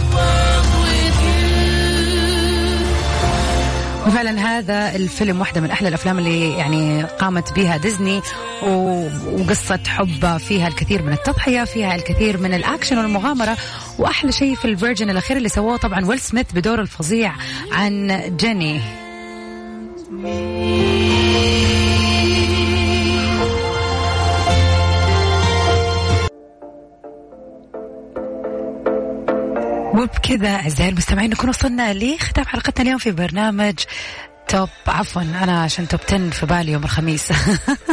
وفعلا 4.10 4.39
هذا 4.39 4.95
الفيلم 4.95 5.39
واحدة 5.39 5.62
من 5.62 5.72
أحلى 5.72 5.88
الأفلام 5.88 6.19
اللي 6.19 6.58
يعني 6.58 7.04
قامت 7.04 7.54
بها 7.54 7.78
ديزني 7.78 8.22
وقصة 8.63 9.80
حب 9.88 10.38
فيها 10.38 10.67
الكثير 10.67 11.02
من 11.02 11.13
التضحية 11.13 11.63
فيها 11.63 11.95
الكثير 11.95 12.38
من 12.38 12.54
الأكشن 12.54 12.98
والمغامرة. 12.98 13.58
وأحلى 14.00 14.32
شيء 14.32 14.56
في 14.56 14.65
ال 14.65 14.71
version 14.71 15.10
الأخير 15.10 15.38
اللي 15.38 15.50
سووه 15.50 15.78
طبعا 15.78 16.06
ويل 16.06 16.19
سميث 16.19 16.52
بدور 16.54 16.82
الفظيع 16.82 17.34
عن 17.72 18.22
Genie. 18.38 18.82
وبكذا 29.99 30.55
أعزائي 30.55 30.89
المستمعين 30.89 31.29
نكون 31.29 31.49
وصلنا 31.49 31.93
لختام 31.93 32.45
حلقتنا 32.45 32.83
اليوم 32.83 32.97
في 32.97 33.12
برنامج 33.12 33.75
top 34.47 34.69
عفوا 34.88 35.21
أنا 35.21 35.62
عشان 35.63 35.88
top 35.88 35.99
10 36.07 36.29
في 36.29 36.45
بالي 36.45 36.71
يوم 36.71 36.83
الخميس. 36.83 37.31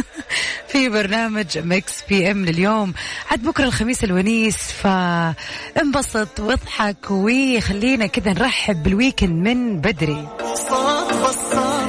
في 0.72 0.88
برنامج 0.88 1.58
Mix 1.59 1.92
PM 2.09 2.44
لليوم. 2.44 2.94
عاد 3.30 3.42
بكرة 3.42 3.64
الخميس 3.64 4.04
الونيس 4.04 4.56
فانبسط 4.56 6.40
واضحك 6.40 7.10
وخلينا 7.10 8.06
كذا 8.06 8.32
نرحب 8.32 8.82
بال 8.82 8.97
weekend 8.97 9.48
من 9.48 9.80
بدري. 9.80 10.28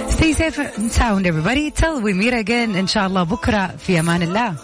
Stay 0.09 0.33
safe 0.33 0.59
and 0.59 0.91
sound 0.91 1.25
everybody. 1.27 1.71
Till 1.71 2.01
we 2.01 2.13
meet 2.13 2.33
again 2.33 2.75
إن 2.75 2.87
شاء 2.87 3.07
الله 3.07 3.23
بكرة 3.23 3.75
في 3.87 3.99
أمان 3.99 4.21
الله. 4.21 4.55